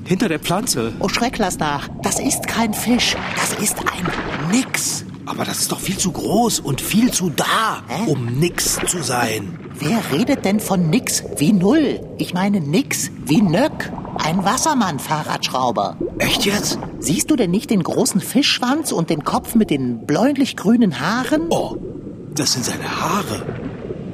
Hinter 0.05 0.29
der 0.29 0.39
Pflanze. 0.39 0.93
oh 1.01 1.09
Schreck, 1.09 1.39
lass 1.39 1.59
nach. 1.59 1.89
Das 2.03 2.19
ist 2.21 2.47
kein 2.47 2.75
Fisch, 2.75 3.17
das 3.37 3.55
ist 3.63 3.77
ein 3.79 4.07
Nix. 4.51 5.05
Aber 5.27 5.45
das 5.45 5.61
ist 5.61 5.71
doch 5.73 5.79
viel 5.81 5.97
zu 5.97 6.11
groß 6.11 6.61
und 6.61 6.81
viel 6.81 7.13
zu 7.13 7.31
da, 7.31 7.83
Hä? 7.87 8.11
um 8.11 8.27
nix 8.41 8.81
zu 8.87 9.01
sein. 9.03 9.59
Wer 9.79 10.01
redet 10.13 10.45
denn 10.45 10.59
von 10.59 10.91
Nix 10.91 11.23
wie 11.37 11.53
Null? 11.53 12.01
Ich 12.19 12.35
meine 12.35 12.61
Nix 12.61 13.11
wie 13.27 13.41
Nöck. 13.41 13.93
Ein 14.19 14.45
Wassermann-Fahrradschrauber. 14.45 15.97
Echt 16.21 16.45
jetzt? 16.45 16.79
Siehst 16.99 17.31
du 17.31 17.37
denn 17.37 17.51
nicht 17.51 17.71
den 17.71 17.83
großen 17.83 18.21
Fischschwanz 18.21 18.93
und 18.93 19.11
den 19.11 19.25
Kopf 19.25 19.55
mit 19.55 19.71
den 19.71 20.07
bläulich-grünen 20.07 21.01
Haaren? 21.01 21.47
Oh, 21.51 21.77
das 22.35 22.53
sind 22.53 22.65
seine 22.65 23.01
Haare. 23.01 23.43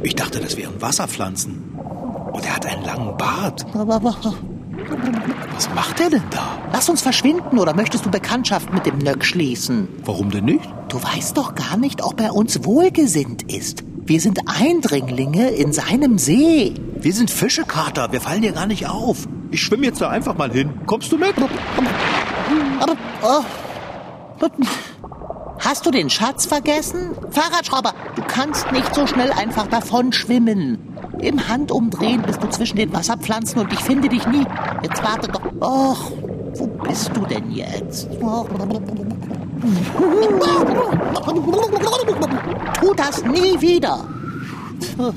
Ich 0.03 0.15
dachte, 0.15 0.39
das 0.41 0.57
wären 0.57 0.81
Wasserpflanzen. 0.81 1.77
Und 2.33 2.45
er 2.47 2.57
hat 2.57 2.67
einen 2.67 2.85
langen 2.85 3.17
Bart. 3.17 3.67
Was 5.55 5.69
macht 5.75 6.01
er 6.01 6.11
denn 6.11 6.23
da? 6.31 6.59
Lass 6.73 6.89
uns 6.89 7.03
verschwinden 7.03 7.59
oder 7.59 7.75
möchtest 7.75 8.07
du 8.07 8.11
Bekanntschaft 8.11 8.73
mit 8.73 8.87
dem 8.87 8.99
Nöck 8.99 9.25
schließen? 9.25 9.89
Warum 10.05 10.31
denn 10.31 10.45
nicht? 10.45 10.69
Du 10.89 11.03
weißt 11.03 11.37
doch 11.37 11.55
gar 11.55 11.77
nicht, 11.77 12.05
ob 12.05 12.21
er 12.21 12.35
uns 12.35 12.65
wohlgesinnt 12.65 13.53
ist. 13.53 13.83
Wir 14.05 14.21
sind 14.21 14.41
Eindringlinge 14.47 15.49
in 15.49 15.73
seinem 15.73 16.19
See. 16.19 16.75
Wir 17.01 17.13
sind 17.13 17.31
Fischekater, 17.31 18.13
wir 18.13 18.21
fallen 18.21 18.43
hier 18.43 18.53
gar 18.53 18.67
nicht 18.67 18.87
auf. 18.87 19.27
Ich 19.51 19.63
schwimme 19.63 19.87
jetzt 19.87 20.01
da 20.01 20.09
einfach 20.09 20.37
mal 20.37 20.51
hin. 20.51 20.71
Kommst 20.87 21.11
du 21.13 21.19
mit? 21.19 21.35
Oh. 23.23 23.43
Hast 25.59 25.87
du 25.87 25.91
den 25.91 26.11
Schatz 26.11 26.47
vergessen? 26.47 27.17
Fahrradschrauber, 27.31 27.95
du 28.15 28.23
kannst 28.23 28.71
nicht 28.73 28.95
so 28.95 29.07
schnell 29.07 29.33
einfach 29.33 29.67
davon 29.67 30.13
schwimmen. 30.13 30.79
Im 31.21 31.49
Handumdrehen 31.49 32.23
bist 32.23 32.43
du 32.43 32.49
zwischen 32.49 32.77
den 32.77 32.93
Wasserpflanzen 32.93 33.61
und 33.61 33.73
ich 33.73 33.81
finde 33.81 34.09
dich 34.09 34.27
nie. 34.27 34.47
Jetzt 34.83 35.03
warte 35.03 35.29
doch. 35.29 35.41
Och, 35.61 36.13
wo 36.55 36.67
bist 36.67 37.11
du 37.15 37.25
denn 37.27 37.51
jetzt? 37.51 38.09
Tu 42.81 42.95
das 42.95 43.25
nie 43.25 43.61
wieder. 43.61 44.05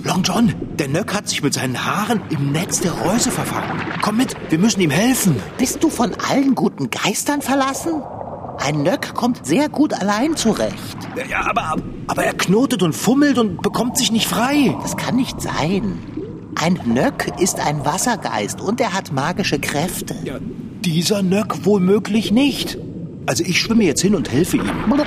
Long 0.03 0.23
John, 0.23 0.53
der 0.77 0.87
Nöck 0.87 1.13
hat 1.13 1.29
sich 1.29 1.41
mit 1.43 1.53
seinen 1.53 1.85
Haaren 1.85 2.21
im 2.29 2.51
Netz 2.51 2.81
der 2.81 2.91
Reuse 2.91 3.31
verfangen. 3.31 3.81
Komm 4.01 4.17
mit, 4.17 4.35
wir 4.49 4.59
müssen 4.59 4.81
ihm 4.81 4.89
helfen. 4.89 5.35
Bist 5.57 5.83
du 5.83 5.89
von 5.89 6.13
allen 6.29 6.55
guten 6.55 6.89
Geistern 6.89 7.41
verlassen? 7.41 8.01
Ein 8.57 8.83
Nöck 8.83 9.13
kommt 9.13 9.45
sehr 9.45 9.69
gut 9.69 9.93
allein 9.93 10.35
zurecht. 10.35 10.97
Ja, 11.29 11.49
aber, 11.49 11.77
aber 12.07 12.23
er 12.23 12.33
knotet 12.33 12.83
und 12.83 12.93
fummelt 12.93 13.37
und 13.37 13.61
bekommt 13.61 13.97
sich 13.97 14.11
nicht 14.11 14.27
frei. 14.27 14.75
Das 14.81 14.97
kann 14.97 15.15
nicht 15.15 15.41
sein. 15.41 15.99
Ein 16.55 16.79
Nöck 16.85 17.31
ist 17.39 17.59
ein 17.59 17.85
Wassergeist 17.85 18.59
und 18.59 18.81
er 18.81 18.93
hat 18.93 19.13
magische 19.13 19.59
Kräfte. 19.59 20.15
Ja, 20.25 20.39
dieser 20.83 21.21
Nöck 21.21 21.65
womöglich 21.65 22.31
nicht. 22.31 22.77
Also 23.25 23.43
ich 23.43 23.61
schwimme 23.61 23.83
jetzt 23.83 24.01
hin 24.01 24.15
und 24.15 24.31
helfe 24.31 24.57
ihm. 24.57 24.65
Nein, 24.89 25.05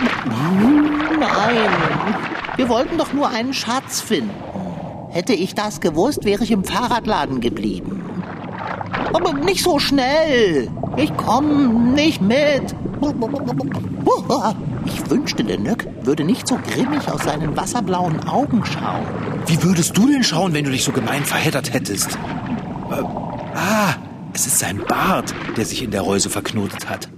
wir 2.56 2.68
wollten 2.68 2.98
doch 2.98 3.12
nur 3.12 3.28
einen 3.28 3.54
Schatz 3.54 4.00
finden. 4.00 4.30
Hätte 5.10 5.34
ich 5.34 5.54
das 5.54 5.80
gewusst, 5.80 6.24
wäre 6.24 6.42
ich 6.42 6.50
im 6.50 6.64
Fahrradladen 6.64 7.40
geblieben. 7.40 8.02
Aber 9.12 9.32
nicht 9.34 9.62
so 9.62 9.78
schnell. 9.78 10.70
Ich 10.96 11.14
komme 11.16 11.68
nicht 11.68 12.20
mit. 12.22 12.74
Ich 14.84 15.10
wünschte, 15.10 15.44
der 15.44 15.58
Nöck 15.58 15.86
würde 16.02 16.24
nicht 16.24 16.46
so 16.46 16.58
grimmig 16.58 17.10
aus 17.10 17.24
seinen 17.24 17.56
wasserblauen 17.56 18.26
Augen 18.28 18.64
schauen. 18.64 19.06
Wie 19.46 19.62
würdest 19.62 19.96
du 19.96 20.06
denn 20.06 20.24
schauen, 20.24 20.54
wenn 20.54 20.64
du 20.64 20.70
dich 20.70 20.84
so 20.84 20.92
gemein 20.92 21.24
verheddert 21.24 21.72
hättest? 21.72 22.12
Äh, 22.90 23.02
ah, 23.54 23.94
es 24.32 24.46
ist 24.46 24.58
sein 24.58 24.82
Bart, 24.86 25.34
der 25.56 25.64
sich 25.64 25.82
in 25.82 25.90
der 25.90 26.02
Reuse 26.02 26.30
verknotet 26.30 26.88
hat. 26.88 27.08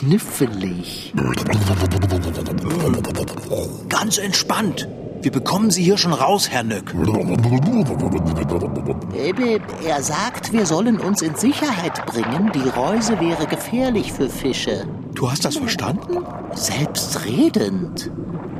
Kniffelig. 0.00 1.12
Ganz 3.90 4.16
entspannt. 4.16 4.88
Wir 5.20 5.30
bekommen 5.30 5.70
Sie 5.70 5.82
hier 5.82 5.98
schon 5.98 6.14
raus, 6.14 6.48
Herr 6.48 6.62
Nöck. 6.62 6.94
Äh, 9.14 9.60
Er 9.86 10.02
sagt, 10.02 10.54
wir 10.54 10.64
sollen 10.64 10.98
uns 10.98 11.20
in 11.20 11.34
Sicherheit 11.34 12.06
bringen. 12.06 12.50
Die 12.54 12.66
Reuse 12.70 13.20
wäre 13.20 13.46
gefährlich 13.46 14.10
für 14.14 14.30
Fische. 14.30 14.86
Du 15.14 15.30
hast 15.30 15.44
das 15.44 15.58
verstanden? 15.58 16.24
Selbstredend. 16.54 18.10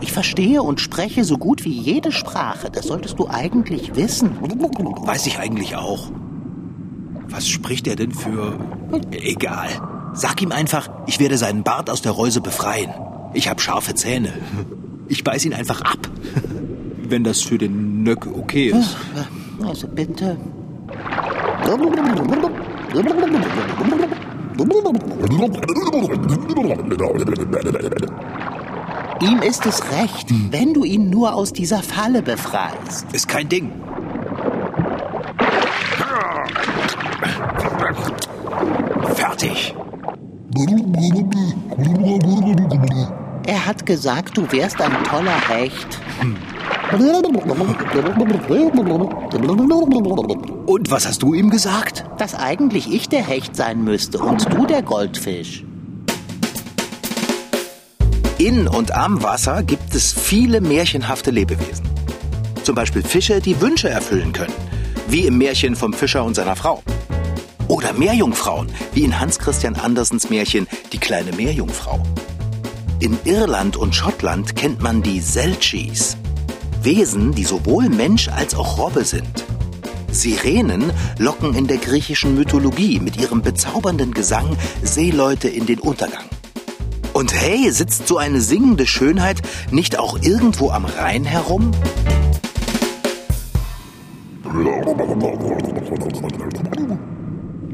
Ich 0.02 0.12
verstehe 0.12 0.62
und 0.62 0.78
spreche 0.78 1.24
so 1.24 1.38
gut 1.38 1.64
wie 1.64 1.72
jede 1.72 2.12
Sprache. 2.12 2.68
Das 2.70 2.86
solltest 2.88 3.18
du 3.18 3.28
eigentlich 3.28 3.96
wissen. 3.96 4.36
Weiß 4.42 5.26
ich 5.26 5.38
eigentlich 5.38 5.74
auch. 5.74 6.10
Was 7.30 7.48
spricht 7.48 7.86
er 7.86 7.96
denn 7.96 8.12
für... 8.12 8.58
Egal. 9.10 9.70
Sag 10.12 10.42
ihm 10.42 10.52
einfach, 10.52 10.88
ich 11.06 11.20
werde 11.20 11.38
seinen 11.38 11.62
Bart 11.62 11.88
aus 11.90 12.02
der 12.02 12.12
Reuse 12.12 12.40
befreien. 12.40 12.90
Ich 13.32 13.48
habe 13.48 13.60
scharfe 13.60 13.94
Zähne. 13.94 14.32
Ich 15.08 15.24
beiß 15.24 15.44
ihn 15.44 15.54
einfach 15.54 15.82
ab. 15.82 15.98
Wenn 17.02 17.24
das 17.24 17.40
für 17.40 17.58
den 17.58 18.02
Nöck 18.02 18.26
okay 18.26 18.68
ist. 18.68 18.96
Also 19.64 19.88
bitte. 19.88 20.36
Ihm 29.22 29.42
ist 29.42 29.66
es 29.66 29.82
recht, 29.92 30.28
wenn 30.50 30.74
du 30.74 30.84
ihn 30.84 31.10
nur 31.10 31.34
aus 31.34 31.52
dieser 31.52 31.82
Falle 31.82 32.22
befreist. 32.22 33.06
Ist 33.12 33.28
kein 33.28 33.48
Ding. 33.48 33.72
Fertig. 39.14 39.74
Er 43.46 43.66
hat 43.66 43.86
gesagt, 43.86 44.36
du 44.36 44.50
wärst 44.52 44.80
ein 44.80 44.92
toller 45.04 45.48
Hecht. 45.48 45.98
Und 50.66 50.90
was 50.90 51.06
hast 51.06 51.22
du 51.22 51.34
ihm 51.34 51.50
gesagt? 51.50 52.04
Dass 52.18 52.34
eigentlich 52.34 52.92
ich 52.92 53.08
der 53.08 53.22
Hecht 53.22 53.56
sein 53.56 53.84
müsste 53.84 54.18
und 54.18 54.52
du 54.52 54.66
der 54.66 54.82
Goldfisch. 54.82 55.64
In 58.38 58.66
und 58.68 58.92
am 58.92 59.22
Wasser 59.22 59.62
gibt 59.62 59.94
es 59.94 60.12
viele 60.12 60.60
märchenhafte 60.60 61.30
Lebewesen. 61.30 61.86
Zum 62.62 62.74
Beispiel 62.74 63.02
Fische, 63.02 63.40
die 63.40 63.60
Wünsche 63.60 63.88
erfüllen 63.88 64.32
können, 64.32 64.54
wie 65.08 65.26
im 65.26 65.38
Märchen 65.38 65.76
vom 65.76 65.92
Fischer 65.92 66.24
und 66.24 66.34
seiner 66.34 66.56
Frau. 66.56 66.82
Oder 67.80 67.94
Meerjungfrauen, 67.94 68.70
wie 68.92 69.04
in 69.04 69.18
Hans 69.18 69.38
Christian 69.38 69.74
Andersens 69.74 70.28
Märchen 70.28 70.68
Die 70.92 70.98
kleine 70.98 71.32
Meerjungfrau. 71.32 72.02
In 72.98 73.18
Irland 73.24 73.78
und 73.78 73.94
Schottland 73.94 74.54
kennt 74.54 74.82
man 74.82 75.02
die 75.02 75.18
Selchis. 75.18 76.18
Wesen, 76.82 77.32
die 77.32 77.44
sowohl 77.44 77.88
Mensch 77.88 78.28
als 78.28 78.54
auch 78.54 78.76
Robbe 78.76 79.06
sind. 79.06 79.46
Sirenen 80.10 80.92
locken 81.16 81.54
in 81.54 81.68
der 81.68 81.78
griechischen 81.78 82.34
Mythologie 82.34 83.00
mit 83.00 83.16
ihrem 83.16 83.40
bezaubernden 83.40 84.12
Gesang 84.12 84.58
Seeleute 84.82 85.48
in 85.48 85.64
den 85.64 85.78
Untergang. 85.78 86.24
Und 87.14 87.32
hey, 87.32 87.70
sitzt 87.70 88.06
so 88.06 88.18
eine 88.18 88.42
singende 88.42 88.86
Schönheit 88.86 89.40
nicht 89.70 89.98
auch 89.98 90.20
irgendwo 90.20 90.68
am 90.68 90.84
Rhein 90.84 91.24
herum? 91.24 91.70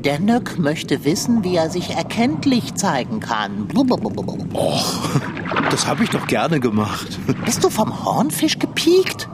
Der 0.06 0.20
Nöck 0.20 0.56
möchte 0.56 1.04
wissen, 1.04 1.42
wie 1.42 1.56
er 1.56 1.68
sich 1.68 1.90
erkenntlich 1.90 2.76
zeigen 2.76 3.18
kann. 3.18 3.66
Das 5.68 5.88
habe 5.88 6.04
ich 6.04 6.10
doch 6.10 6.28
gerne 6.28 6.60
gemacht. 6.60 7.18
Bist 7.44 7.64
du 7.64 7.70
vom 7.70 8.04
Hornfisch 8.04 8.60
gepiekt? 8.60 9.28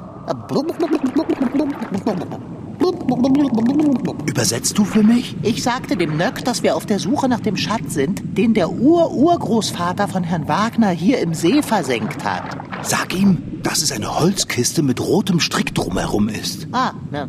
Übersetzt 4.24 4.78
du 4.78 4.86
für 4.86 5.02
mich? 5.02 5.36
Ich 5.42 5.62
sagte 5.62 5.98
dem 5.98 6.16
Nöck, 6.16 6.42
dass 6.42 6.62
wir 6.62 6.74
auf 6.74 6.86
der 6.86 6.98
Suche 6.98 7.28
nach 7.28 7.40
dem 7.40 7.58
Schatz 7.58 7.92
sind, 7.92 8.22
den 8.38 8.54
der 8.54 8.70
Ur-Urgroßvater 8.70 10.08
von 10.08 10.24
Herrn 10.24 10.48
Wagner 10.48 10.88
hier 10.88 11.18
im 11.18 11.34
See 11.34 11.60
versenkt 11.60 12.24
hat. 12.24 12.56
Sag 12.80 13.14
ihm, 13.14 13.60
dass 13.62 13.82
es 13.82 13.92
eine 13.92 14.18
Holzkiste 14.18 14.82
mit 14.82 15.02
rotem 15.02 15.38
Strick 15.38 15.74
drumherum 15.74 16.30
ist. 16.30 16.66
Ah, 16.72 16.92
ne. 17.10 17.28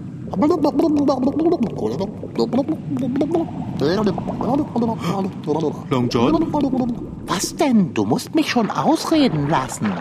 Long 5.89 6.09
John? 6.09 6.97
Was 7.25 7.55
denn? 7.55 7.93
Du 7.93 8.05
musst 8.05 8.33
mich 8.35 8.49
schon 8.49 8.69
ausreden 8.69 9.47
lassen. 9.49 9.91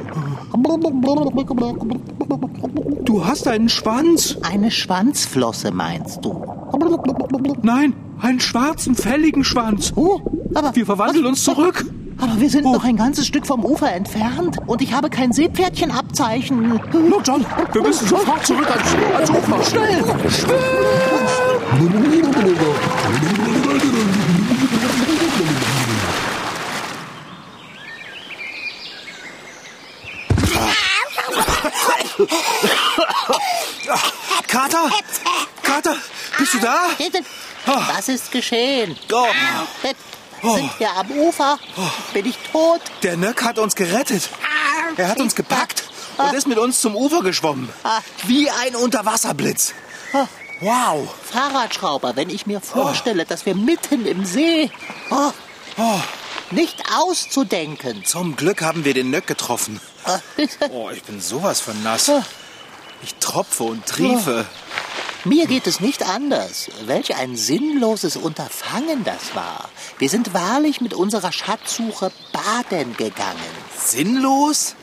Du 3.04 3.24
hast 3.24 3.46
einen 3.48 3.68
Schwanz. 3.68 4.38
Eine 4.42 4.70
Schwanzflosse 4.70 5.70
meinst 5.70 6.24
du? 6.24 6.42
Nein, 7.62 7.94
einen 8.20 8.40
schwarzen, 8.40 8.94
fälligen 8.94 9.44
Schwanz. 9.44 9.92
Oh, 9.96 10.20
aber, 10.54 10.74
Wir 10.74 10.86
verwandeln 10.86 11.26
uns 11.26 11.44
zurück. 11.44 11.84
Aber 12.22 12.40
wir 12.40 12.48
sind 12.48 12.64
Oh. 12.64 12.72
noch 12.72 12.84
ein 12.84 12.96
ganzes 12.96 13.26
Stück 13.26 13.46
vom 13.46 13.64
Ufer 13.64 13.92
entfernt 13.92 14.56
und 14.66 14.80
ich 14.80 14.92
habe 14.92 15.10
kein 15.10 15.32
Seepferdchenabzeichen. 15.32 16.80
Long 16.92 17.22
John, 17.24 17.44
wir 17.72 17.82
müssen 17.82 18.06
sofort 18.06 18.46
zurück 18.46 18.68
ans, 18.70 18.94
ans 19.16 19.30
Ufer. 19.30 19.64
Schnell! 19.64 20.04
Kater! 34.46 34.90
Kater, 35.62 35.96
bist 36.38 36.54
du 36.54 36.58
da? 36.60 36.90
Was 37.96 38.08
ist 38.08 38.30
geschehen? 38.30 38.96
Oh, 39.12 39.26
Sind 40.42 40.78
wir 40.80 40.90
am 40.96 41.10
Ufer? 41.12 41.58
Bin 42.12 42.26
ich 42.26 42.36
tot? 42.50 42.80
der 43.02 43.16
Nöck 43.16 43.42
hat 43.44 43.58
uns 43.58 43.74
gerettet. 43.76 44.28
Er 44.96 45.08
hat 45.08 45.20
uns 45.20 45.34
gepackt 45.34 45.84
und 46.18 46.34
ist 46.34 46.46
mit 46.46 46.58
uns 46.58 46.80
zum 46.80 46.96
Ufer 46.96 47.22
geschwommen. 47.22 47.68
Wie 48.26 48.50
ein 48.50 48.76
Unterwasserblitz. 48.76 49.72
Wow. 50.60 51.08
Fahrradschrauber, 51.30 52.14
wenn 52.16 52.30
ich 52.30 52.46
mir 52.46 52.60
vorstelle, 52.60 53.24
dass 53.24 53.46
wir 53.46 53.54
mitten 53.54 54.06
im 54.06 54.24
See. 54.24 54.70
Oh, 55.10 56.00
nicht 56.50 56.82
auszudenken. 56.94 58.04
Zum 58.04 58.36
Glück 58.36 58.62
haben 58.62 58.84
wir 58.84 58.94
den 58.94 59.10
Nöck 59.10 59.26
getroffen. 59.26 59.80
Oh, 60.70 60.90
ich 60.90 61.02
bin 61.04 61.20
sowas 61.20 61.60
von 61.60 61.82
nass. 61.82 62.10
Ich 63.02 63.14
tropfe 63.16 63.64
und 63.64 63.86
triefe. 63.86 64.44
Mir 65.24 65.46
geht 65.46 65.68
es 65.68 65.78
nicht 65.78 66.02
anders. 66.02 66.68
Welch 66.86 67.14
ein 67.14 67.36
sinnloses 67.36 68.16
Unterfangen 68.16 69.04
das 69.04 69.36
war. 69.36 69.68
Wir 69.98 70.08
sind 70.08 70.34
wahrlich 70.34 70.80
mit 70.80 70.94
unserer 70.94 71.30
Schatzsuche 71.30 72.10
baden 72.32 72.96
gegangen. 72.96 73.38
Sinnlos? 73.78 74.74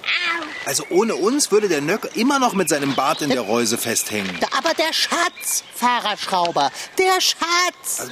Also 0.65 0.85
ohne 0.91 1.15
uns 1.15 1.51
würde 1.51 1.67
der 1.67 1.81
Nöck 1.81 2.11
immer 2.15 2.39
noch 2.39 2.53
mit 2.53 2.69
seinem 2.69 2.95
Bart 2.95 3.21
in 3.21 3.29
der 3.31 3.41
Reuse 3.41 3.77
festhängen. 3.77 4.39
Aber 4.57 4.73
der 4.73 4.93
Schatz, 4.93 5.63
Fahrradschrauber, 5.75 6.71
der 6.97 7.19
Schatz. 7.19 8.09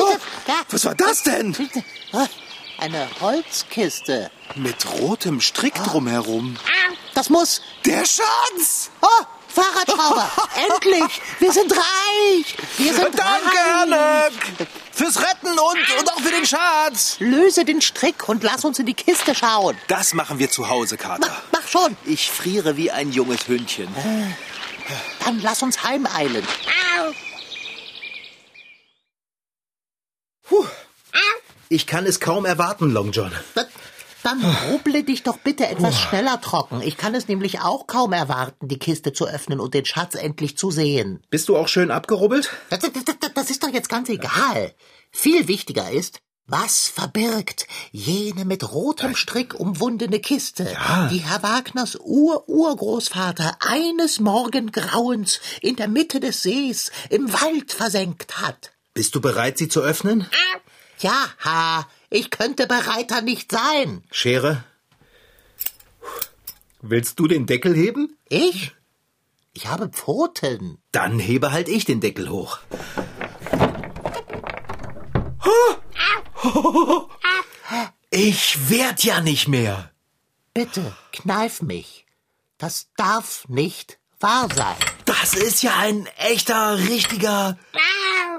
Oh, 0.00 0.16
was 0.70 0.84
war 0.84 0.94
das 0.96 1.22
denn? 1.22 1.54
Eine 2.78 3.08
Holzkiste. 3.20 4.30
Mit 4.56 4.84
rotem 5.00 5.40
Strick 5.40 5.74
drumherum. 5.74 6.56
Das 7.18 7.30
muss. 7.30 7.62
Der 7.84 8.04
Schatz! 8.04 8.90
Oh, 9.00 9.08
Fahrradschrauber, 9.48 10.30
endlich! 10.70 11.20
Wir 11.40 11.52
sind 11.52 11.72
reich! 11.72 12.54
Wir 12.76 12.94
sind 12.94 13.18
Danke, 13.18 13.56
Herr 13.56 13.90
reich! 13.90 14.30
Nöck! 14.30 14.68
Fürs 14.92 15.20
Retten 15.20 15.48
und, 15.48 15.98
und 15.98 16.12
auch 16.12 16.20
für 16.20 16.30
den 16.30 16.46
Schatz! 16.46 17.16
Löse 17.18 17.64
den 17.64 17.82
Strick 17.82 18.28
und 18.28 18.44
lass 18.44 18.64
uns 18.64 18.78
in 18.78 18.86
die 18.86 18.94
Kiste 18.94 19.34
schauen. 19.34 19.76
Das 19.88 20.14
machen 20.14 20.38
wir 20.38 20.48
zu 20.48 20.68
Hause, 20.68 20.96
Kater. 20.96 21.26
Mach, 21.26 21.60
mach 21.60 21.66
schon. 21.66 21.96
Ich 22.04 22.30
friere 22.30 22.76
wie 22.76 22.92
ein 22.92 23.10
junges 23.10 23.48
Hündchen. 23.48 23.88
Dann 25.24 25.40
lass 25.40 25.60
uns 25.64 25.82
heimeilen. 25.82 26.46
Ich 31.68 31.88
kann 31.88 32.06
es 32.06 32.20
kaum 32.20 32.44
erwarten, 32.46 32.92
Long 32.92 33.10
John. 33.10 33.32
Dann 34.28 34.44
rubble 34.70 35.04
dich 35.04 35.22
doch 35.22 35.38
bitte 35.38 35.66
etwas 35.66 35.98
schneller 35.98 36.38
trocken. 36.42 36.82
Ich 36.82 36.98
kann 36.98 37.14
es 37.14 37.28
nämlich 37.28 37.60
auch 37.60 37.86
kaum 37.86 38.12
erwarten, 38.12 38.68
die 38.68 38.78
Kiste 38.78 39.14
zu 39.14 39.26
öffnen 39.26 39.58
und 39.58 39.72
den 39.72 39.86
Schatz 39.86 40.14
endlich 40.14 40.58
zu 40.58 40.70
sehen. 40.70 41.22
Bist 41.30 41.48
du 41.48 41.56
auch 41.56 41.66
schön 41.66 41.90
abgerubbelt? 41.90 42.50
Das, 42.68 42.80
das, 42.80 42.92
das, 42.92 43.16
das 43.32 43.48
ist 43.48 43.62
doch 43.62 43.70
jetzt 43.70 43.88
ganz 43.88 44.10
egal. 44.10 44.74
Viel 45.10 45.48
wichtiger 45.48 45.90
ist, 45.90 46.20
was 46.46 46.88
verbirgt 46.88 47.66
jene 47.90 48.44
mit 48.44 48.70
rotem 48.70 49.16
Strick 49.16 49.54
umwundene 49.58 50.20
Kiste, 50.20 50.64
die 51.10 51.20
Herr 51.20 51.42
Wagners 51.42 51.98
Ur-Urgroßvater 51.98 53.56
eines 53.60 54.20
Morgengrauens 54.20 55.40
in 55.62 55.76
der 55.76 55.88
Mitte 55.88 56.20
des 56.20 56.42
Sees 56.42 56.92
im 57.08 57.32
Wald 57.32 57.72
versenkt 57.72 58.42
hat? 58.42 58.72
Bist 58.92 59.14
du 59.14 59.22
bereit, 59.22 59.56
sie 59.56 59.68
zu 59.68 59.80
öffnen? 59.80 60.26
Ja, 61.00 61.28
ha, 61.42 61.86
ich 62.10 62.30
könnte 62.30 62.66
bereiter 62.66 63.20
nicht 63.22 63.52
sein. 63.52 64.02
Schere? 64.10 64.64
Willst 66.80 67.18
du 67.18 67.26
den 67.26 67.46
Deckel 67.46 67.74
heben? 67.74 68.16
Ich? 68.28 68.74
Ich 69.52 69.66
habe 69.66 69.88
Pfoten. 69.88 70.78
Dann 70.92 71.18
hebe 71.18 71.50
halt 71.52 71.68
ich 71.68 71.84
den 71.84 72.00
Deckel 72.00 72.30
hoch. 72.30 72.58
Ich 78.10 78.70
werd 78.70 79.04
ja 79.04 79.20
nicht 79.20 79.48
mehr. 79.48 79.90
Bitte, 80.54 80.96
kneif 81.12 81.62
mich. 81.62 82.06
Das 82.56 82.88
darf 82.96 83.46
nicht 83.48 83.98
wahr 84.20 84.48
sein. 84.54 84.76
Das 85.04 85.34
ist 85.34 85.62
ja 85.62 85.76
ein 85.76 86.06
echter, 86.16 86.78
richtiger 86.78 87.58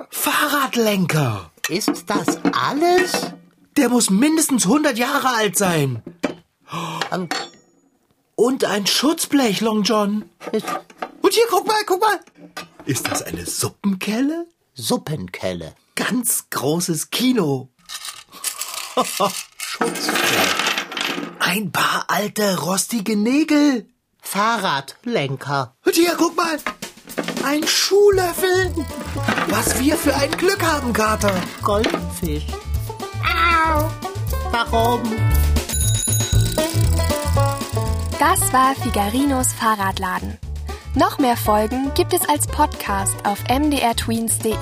Fahrradlenker. 0.09 1.51
Ist 1.67 2.05
das 2.07 2.39
alles? 2.53 3.33
Der 3.77 3.89
muss 3.89 4.09
mindestens 4.09 4.65
100 4.65 4.97
Jahre 4.97 5.29
alt 5.29 5.57
sein. 5.57 6.03
Und 8.35 8.63
ein 8.65 8.87
Schutzblech, 8.87 9.61
Long 9.61 9.83
John. 9.83 10.29
Und 11.21 11.33
hier, 11.33 11.45
guck 11.49 11.67
mal, 11.67 11.83
guck 11.85 12.01
mal. 12.01 12.19
Ist 12.85 13.09
das 13.09 13.21
eine 13.21 13.45
Suppenkelle? 13.45 14.47
Suppenkelle. 14.73 15.75
Ganz 15.95 16.45
großes 16.49 17.09
Kino. 17.09 17.69
Schutzblech. 19.57 20.19
Ein 21.39 21.71
paar 21.71 22.05
alte, 22.07 22.59
rostige 22.59 23.15
Nägel. 23.15 23.89
Fahrradlenker. 24.21 25.75
Und 25.85 25.95
hier, 25.95 26.15
guck 26.17 26.35
mal. 26.35 26.59
Ein 27.43 27.65
Schuhlöffel. 27.67 28.73
Was 29.47 29.79
wir 29.79 29.97
für 29.97 30.15
ein 30.15 30.31
Glück 30.31 30.61
haben, 30.61 30.93
Kater. 30.93 31.33
Goldfisch. 31.63 32.45
Warum? 34.51 35.01
Das 38.17 38.53
war 38.53 38.75
Figarinos 38.75 39.53
Fahrradladen. 39.53 40.37
Noch 40.95 41.17
mehr 41.19 41.37
Folgen 41.37 41.91
gibt 41.93 42.13
es 42.13 42.27
als 42.27 42.47
Podcast 42.47 43.15
auf 43.25 43.43
mdrtweens.de. 43.49 44.55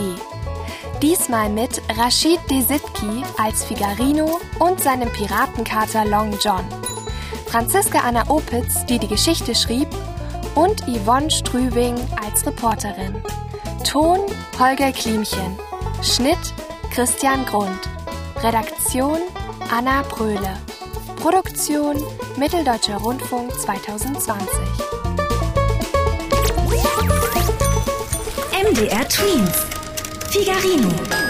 Diesmal 1.02 1.50
mit 1.50 1.82
Rashid 1.98 2.40
Desitki 2.50 3.24
als 3.38 3.64
Figarino 3.64 4.40
und 4.60 4.82
seinem 4.82 5.12
Piratenkater 5.12 6.06
Long 6.06 6.36
John. 6.42 6.66
Franziska 7.48 8.00
Anna 8.00 8.30
Opitz, 8.30 8.86
die 8.86 9.00
die 9.00 9.08
Geschichte 9.08 9.54
schrieb, 9.54 9.88
und 10.56 10.82
Yvonne 10.88 11.30
Strübing 11.30 11.96
als 12.26 12.46
Reporterin. 12.46 13.16
Ton 13.84 14.22
Holger 14.60 14.92
Klimchen. 14.92 15.56
Schnitt 16.02 16.54
Christian 16.92 17.46
Grund. 17.46 17.97
Redaktion 18.44 19.20
Anna 19.72 20.04
Bröhle. 20.04 20.58
Produktion 21.22 21.98
Mitteldeutscher 22.38 22.98
Rundfunk 22.98 23.52
2020. 23.52 24.38
MDR 28.54 29.08
Tweens. 29.10 29.66
Figarino. 30.30 31.27